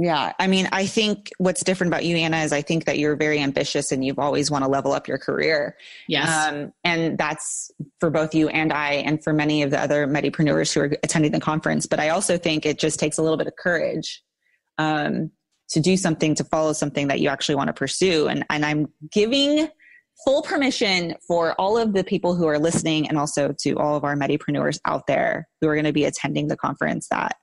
Yeah. 0.00 0.32
I 0.38 0.46
mean, 0.46 0.68
I 0.70 0.86
think 0.86 1.32
what's 1.38 1.64
different 1.64 1.92
about 1.92 2.04
you, 2.04 2.14
Anna, 2.16 2.36
is 2.38 2.52
I 2.52 2.62
think 2.62 2.84
that 2.84 3.00
you're 3.00 3.16
very 3.16 3.40
ambitious 3.40 3.90
and 3.90 4.04
you've 4.04 4.20
always 4.20 4.48
want 4.48 4.62
to 4.62 4.70
level 4.70 4.92
up 4.92 5.08
your 5.08 5.18
career. 5.18 5.76
Yes. 6.06 6.28
Um, 6.28 6.72
and 6.84 7.18
that's 7.18 7.72
for 7.98 8.08
both 8.08 8.32
you 8.32 8.48
and 8.48 8.72
I, 8.72 8.92
and 8.92 9.22
for 9.24 9.32
many 9.32 9.64
of 9.64 9.72
the 9.72 9.80
other 9.80 10.06
Medipreneurs 10.06 10.72
who 10.72 10.82
are 10.82 10.92
attending 11.02 11.32
the 11.32 11.40
conference. 11.40 11.86
But 11.86 11.98
I 11.98 12.10
also 12.10 12.38
think 12.38 12.64
it 12.64 12.78
just 12.78 13.00
takes 13.00 13.18
a 13.18 13.22
little 13.22 13.36
bit 13.36 13.48
of 13.48 13.56
courage 13.56 14.22
um, 14.78 15.32
to 15.70 15.80
do 15.80 15.96
something, 15.96 16.36
to 16.36 16.44
follow 16.44 16.74
something 16.74 17.08
that 17.08 17.18
you 17.18 17.28
actually 17.28 17.56
want 17.56 17.66
to 17.66 17.74
pursue. 17.74 18.28
And, 18.28 18.44
and 18.50 18.64
I'm 18.64 18.86
giving 19.10 19.68
full 20.24 20.42
permission 20.42 21.16
for 21.26 21.54
all 21.60 21.76
of 21.76 21.92
the 21.92 22.04
people 22.04 22.36
who 22.36 22.46
are 22.46 22.58
listening 22.60 23.08
and 23.08 23.18
also 23.18 23.52
to 23.62 23.72
all 23.78 23.96
of 23.96 24.04
our 24.04 24.14
Medipreneurs 24.14 24.78
out 24.84 25.08
there 25.08 25.48
who 25.60 25.66
are 25.66 25.74
going 25.74 25.84
to 25.86 25.92
be 25.92 26.04
attending 26.04 26.46
the 26.46 26.56
conference 26.56 27.08
that 27.10 27.34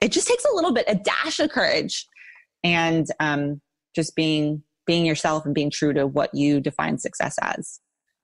it 0.00 0.12
just 0.12 0.28
takes 0.28 0.44
a 0.44 0.54
little 0.54 0.72
bit, 0.72 0.84
a 0.88 0.94
dash 0.94 1.38
of 1.40 1.50
courage 1.50 2.06
and 2.64 3.06
um, 3.20 3.60
just 3.94 4.14
being 4.14 4.62
being 4.86 5.06
yourself 5.06 5.44
and 5.44 5.54
being 5.54 5.70
true 5.70 5.92
to 5.92 6.06
what 6.06 6.34
you 6.34 6.60
define 6.60 6.98
success 6.98 7.36
as. 7.42 7.78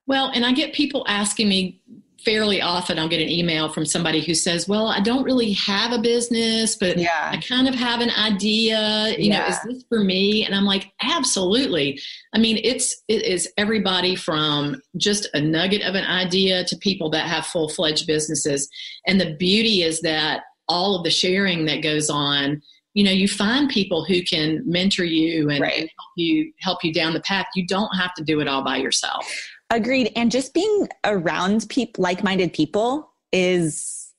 Well, 0.07 0.31
and 0.35 0.45
I 0.45 0.53
get 0.53 0.73
people 0.73 1.05
asking 1.07 1.49
me, 1.49 1.81
fairly 2.25 2.61
often 2.61 2.99
I'll 2.99 3.09
get 3.09 3.21
an 3.21 3.29
email 3.29 3.69
from 3.69 3.85
somebody 3.85 4.21
who 4.21 4.35
says, 4.35 4.67
"Well, 4.67 4.89
I 4.89 5.01
don't 5.01 5.23
really 5.23 5.53
have 5.53 5.93
a 5.93 5.99
business, 5.99 6.75
but 6.75 6.99
Yeah. 6.99 7.31
I 7.33 7.37
kind 7.37 7.69
of 7.69 7.75
have 7.75 8.01
an 8.01 8.11
idea. 8.11 9.15
You 9.19 9.31
know, 9.31 9.47
is 9.47 9.59
this 9.65 9.85
for 9.89 10.03
me?" 10.03 10.45
And 10.45 10.55
I'm 10.55 10.65
like, 10.65 10.93
"Absolutely." 11.03 12.01
I 12.35 12.39
mean, 12.39 12.59
it's 12.65 13.03
it 13.07 13.23
is 13.23 13.49
everybody 13.57 14.17
from 14.17 14.81
just 14.97 15.29
a 15.35 15.41
nugget 15.41 15.83
of 15.83 15.95
an 15.95 16.05
idea 16.05 16.65
to 16.65 16.77
people 16.77 17.11
that 17.11 17.29
have 17.29 17.47
full 17.47 17.69
fledged 17.69 18.07
businesses. 18.07 18.69
And 19.07 19.21
the 19.21 19.35
beauty 19.35 19.83
is 19.83 20.01
that 20.01 20.43
all 20.69 20.97
of 20.97 21.05
the 21.05 21.11
sharing 21.11 21.67
that 21.67 21.83
goes 21.83 22.11
on. 22.11 22.63
You 22.95 23.05
know, 23.05 23.11
you 23.11 23.29
find 23.29 23.69
people 23.69 24.05
who 24.05 24.23
can 24.23 24.63
mentor 24.65 25.05
you 25.05 25.51
and, 25.51 25.61
Right. 25.61 25.81
and 25.81 25.91
help 25.99 26.11
you 26.17 26.53
help 26.61 26.85
you 26.85 26.93
down 26.93 27.13
the 27.13 27.21
path. 27.21 27.47
You 27.55 27.67
don't 27.67 27.95
have 27.97 28.15
to 28.15 28.25
do 28.25 28.41
it 28.41 28.49
all 28.49 28.63
by 28.63 28.79
yourself. 28.79 29.27
Agreed. 29.71 30.13
And 30.17 30.31
just 30.31 30.55
being 30.55 30.89
around 31.05 31.69
people, 31.69 32.03
like-minded 32.03 32.53
people, 32.53 33.11
is 33.33 34.13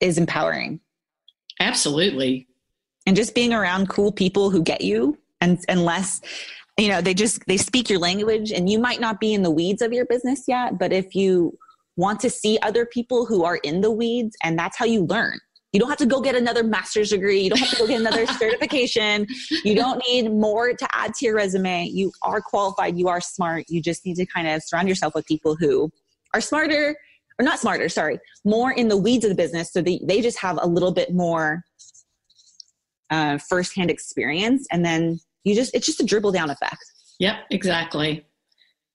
is 0.00 0.16
empowering. 0.16 0.80
Absolutely. 1.58 2.46
And 3.06 3.16
just 3.16 3.34
being 3.34 3.52
around 3.52 3.88
cool 3.88 4.12
people 4.12 4.50
who 4.50 4.62
get 4.62 4.82
you, 4.82 5.18
and 5.40 5.58
unless 5.68 6.20
you 6.78 6.88
know 6.88 7.00
they 7.00 7.14
just 7.14 7.44
they 7.46 7.56
speak 7.56 7.90
your 7.90 7.98
language, 7.98 8.52
and 8.52 8.68
you 8.70 8.78
might 8.78 9.00
not 9.00 9.18
be 9.20 9.34
in 9.34 9.42
the 9.42 9.50
weeds 9.50 9.82
of 9.82 9.92
your 9.92 10.06
business 10.06 10.44
yet, 10.46 10.78
but 10.78 10.92
if 10.92 11.14
you 11.14 11.58
want 11.96 12.20
to 12.20 12.30
see 12.30 12.58
other 12.62 12.86
people 12.86 13.26
who 13.26 13.44
are 13.44 13.56
in 13.56 13.80
the 13.80 13.90
weeds, 13.90 14.36
and 14.42 14.58
that's 14.58 14.76
how 14.78 14.84
you 14.84 15.04
learn. 15.04 15.38
You 15.72 15.78
don't 15.78 15.88
have 15.88 15.98
to 15.98 16.06
go 16.06 16.20
get 16.20 16.34
another 16.34 16.64
master's 16.64 17.10
degree. 17.10 17.40
You 17.40 17.50
don't 17.50 17.60
have 17.60 17.70
to 17.70 17.76
go 17.76 17.86
get 17.86 18.00
another 18.00 18.26
certification. 18.38 19.26
You 19.64 19.74
don't 19.74 20.02
need 20.08 20.32
more 20.32 20.72
to 20.72 20.88
add 20.92 21.14
to 21.14 21.24
your 21.24 21.36
resume. 21.36 21.86
You 21.86 22.12
are 22.22 22.40
qualified. 22.40 22.98
You 22.98 23.08
are 23.08 23.20
smart. 23.20 23.66
You 23.68 23.80
just 23.80 24.04
need 24.04 24.16
to 24.16 24.26
kind 24.26 24.48
of 24.48 24.62
surround 24.64 24.88
yourself 24.88 25.14
with 25.14 25.26
people 25.26 25.54
who 25.54 25.90
are 26.34 26.40
smarter, 26.40 26.96
or 27.38 27.44
not 27.44 27.58
smarter, 27.58 27.88
sorry, 27.88 28.18
more 28.44 28.72
in 28.72 28.88
the 28.88 28.96
weeds 28.96 29.24
of 29.24 29.30
the 29.30 29.34
business 29.34 29.72
so 29.72 29.80
they, 29.80 30.00
they 30.04 30.20
just 30.20 30.38
have 30.40 30.58
a 30.60 30.66
little 30.66 30.92
bit 30.92 31.14
more 31.14 31.62
uh, 33.10 33.38
firsthand 33.38 33.90
experience. 33.90 34.66
And 34.70 34.84
then 34.84 35.20
you 35.44 35.54
just, 35.54 35.74
it's 35.74 35.86
just 35.86 36.00
a 36.00 36.04
dribble 36.04 36.32
down 36.32 36.50
effect. 36.50 36.84
Yep, 37.18 37.36
exactly. 37.50 38.26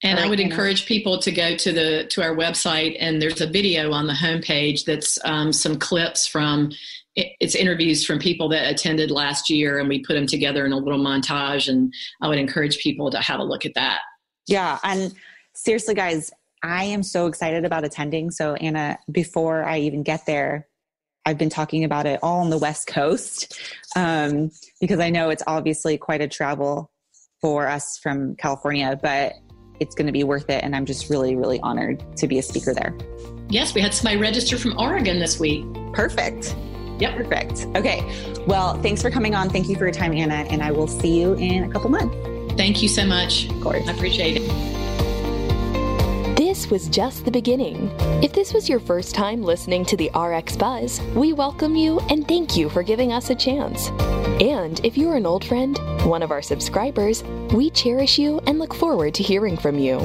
And 0.06 0.20
I 0.20 0.22
I 0.22 0.26
like 0.26 0.30
would 0.30 0.40
encourage 0.40 0.86
people 0.86 1.20
to 1.20 1.32
go 1.32 1.56
to 1.58 1.72
the 1.72 2.06
to 2.12 2.22
our 2.22 2.36
website, 2.36 2.96
and 3.00 3.22
there's 3.22 3.42
a 3.42 3.48
video 3.48 3.92
on 3.92 4.08
the 4.08 4.14
homepage 4.14 4.86
that's 4.86 5.18
um, 5.26 5.52
some 5.52 5.78
clips 5.78 6.28
from 6.28 6.72
it's 7.16 7.56
interviews 7.56 8.06
from 8.06 8.20
people 8.20 8.50
that 8.50 8.70
attended 8.70 9.10
last 9.10 9.50
year, 9.50 9.80
and 9.80 9.90
we 9.90 10.00
put 10.04 10.14
them 10.14 10.28
together 10.28 10.66
in 10.66 10.74
a 10.74 10.78
little 10.78 11.00
montage. 11.00 11.68
And 11.68 11.94
I 12.22 12.28
would 12.28 12.38
encourage 12.38 12.78
people 12.80 13.10
to 13.12 13.20
have 13.20 13.40
a 13.40 13.44
look 13.44 13.66
at 13.66 13.74
that. 13.76 14.02
Yeah. 14.48 14.80
And 14.84 15.14
seriously, 15.56 15.96
guys, 15.96 16.32
I 16.62 16.84
am 16.84 17.04
so 17.04 17.28
excited 17.28 17.66
about 17.66 17.86
attending. 17.86 18.32
So, 18.32 18.56
Anna, 18.56 19.00
before 19.12 19.64
I 19.64 19.80
even 19.80 20.04
get 20.04 20.26
there, 20.26 20.68
I've 21.26 21.38
been 21.38 21.50
talking 21.50 21.84
about 21.84 22.06
it 22.06 22.20
all 22.22 22.42
on 22.42 22.50
the 22.50 22.58
West 22.58 22.88
Coast 22.88 23.60
um, 23.96 24.52
because 24.80 25.00
I 25.00 25.10
know 25.10 25.30
it's 25.30 25.44
obviously 25.48 25.98
quite 25.98 26.22
a 26.22 26.28
travel 26.28 26.92
for 27.42 27.68
us 27.68 27.98
from 28.02 28.36
California, 28.36 29.00
but 29.02 29.34
it's 29.80 29.96
going 29.96 30.08
to 30.08 30.14
be 30.14 30.24
worth 30.24 30.50
it. 30.50 30.64
And 30.64 30.76
I'm 30.76 30.86
just 30.86 31.10
really, 31.10 31.36
really 31.36 31.60
honored 31.62 32.04
to 32.18 32.28
be 32.28 32.40
a 32.40 32.42
speaker 32.42 32.74
there. 32.74 32.96
Yes, 33.50 33.74
we 33.74 33.82
had 33.82 33.94
somebody 33.94 34.18
register 34.18 34.58
from 34.58 34.78
Oregon 34.80 35.20
this 35.20 35.40
week. 35.40 35.66
Perfect. 35.94 36.56
Yep. 37.00 37.16
Perfect. 37.16 37.68
Okay. 37.76 38.04
Well, 38.48 38.82
thanks 38.82 39.02
for 39.02 39.12
coming 39.12 39.36
on. 39.36 39.50
Thank 39.50 39.68
you 39.68 39.76
for 39.76 39.84
your 39.84 39.94
time, 39.94 40.14
Anna. 40.14 40.46
And 40.50 40.62
I 40.62 40.72
will 40.72 40.88
see 40.88 41.20
you 41.20 41.34
in 41.34 41.64
a 41.64 41.70
couple 41.70 41.90
months. 41.90 42.16
Thank 42.56 42.82
you 42.82 42.88
so 42.88 43.06
much. 43.06 43.50
Of 43.50 43.62
course. 43.62 43.88
I 43.88 43.92
appreciate 43.92 44.38
it. 44.38 44.76
This 46.38 46.70
was 46.70 46.88
just 46.88 47.26
the 47.26 47.32
beginning. 47.32 47.92
If 48.24 48.34
this 48.34 48.54
was 48.54 48.70
your 48.70 48.80
first 48.80 49.14
time 49.14 49.42
listening 49.42 49.86
to 49.86 49.98
the 49.98 50.10
RX 50.18 50.56
Buzz, 50.56 51.02
we 51.14 51.34
welcome 51.34 51.76
you 51.76 52.00
and 52.10 52.28
thank 52.28 52.56
you 52.56 52.70
for 52.70 52.82
giving 52.82 53.12
us 53.12 53.30
a 53.30 53.36
chance. 53.36 53.90
And 54.42 54.84
if 54.84 54.98
you're 54.98 55.16
an 55.16 55.26
old 55.26 55.46
friend, 55.46 55.80
one 56.04 56.22
of 56.22 56.30
our 56.30 56.42
subscribers, 56.42 57.24
we 57.54 57.70
cherish 57.70 58.18
you 58.18 58.42
and 58.46 58.60
look 58.60 58.74
forward 58.74 59.14
to 59.14 59.24
hearing 59.24 59.56
from 59.56 59.80
you. 59.80 60.00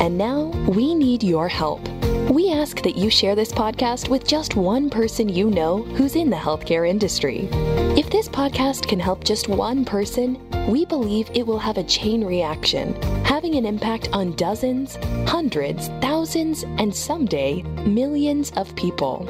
And 0.00 0.18
now 0.18 0.46
we 0.66 0.92
need 0.92 1.22
your 1.22 1.46
help. 1.46 1.86
We 2.28 2.52
ask 2.52 2.82
that 2.82 2.96
you 2.96 3.10
share 3.10 3.36
this 3.36 3.52
podcast 3.52 4.08
with 4.08 4.26
just 4.26 4.56
one 4.56 4.90
person 4.90 5.28
you 5.28 5.50
know 5.50 5.82
who's 5.82 6.16
in 6.16 6.30
the 6.30 6.36
healthcare 6.36 6.88
industry. 6.88 7.48
If 7.96 8.10
this 8.10 8.28
podcast 8.28 8.88
can 8.88 8.98
help 8.98 9.22
just 9.22 9.48
one 9.48 9.84
person, 9.84 10.34
we 10.68 10.84
believe 10.84 11.30
it 11.34 11.46
will 11.46 11.58
have 11.58 11.78
a 11.78 11.84
chain 11.84 12.24
reaction, 12.24 12.94
having 13.24 13.54
an 13.54 13.64
impact 13.64 14.08
on 14.12 14.36
dozens, 14.36 14.96
hundreds, 15.26 15.88
thousands, 16.00 16.62
and 16.62 16.94
someday 16.94 17.62
millions 17.86 18.52
of 18.52 18.74
people. 18.76 19.24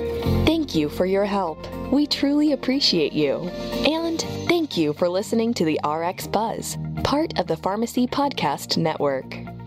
Thank 0.44 0.74
you 0.74 0.88
for 0.88 1.06
your 1.06 1.24
help. 1.24 1.58
We 1.92 2.06
truly 2.06 2.52
appreciate 2.52 3.12
you. 3.12 3.48
And 3.86 4.20
thank 4.48 4.76
you 4.76 4.92
for 4.92 5.08
listening 5.08 5.54
to 5.54 5.64
the 5.64 5.80
RX 5.84 6.26
Buzz, 6.26 6.76
part 7.04 7.38
of 7.38 7.46
the 7.46 7.56
Pharmacy 7.56 8.06
Podcast 8.06 8.76
Network. 8.76 9.57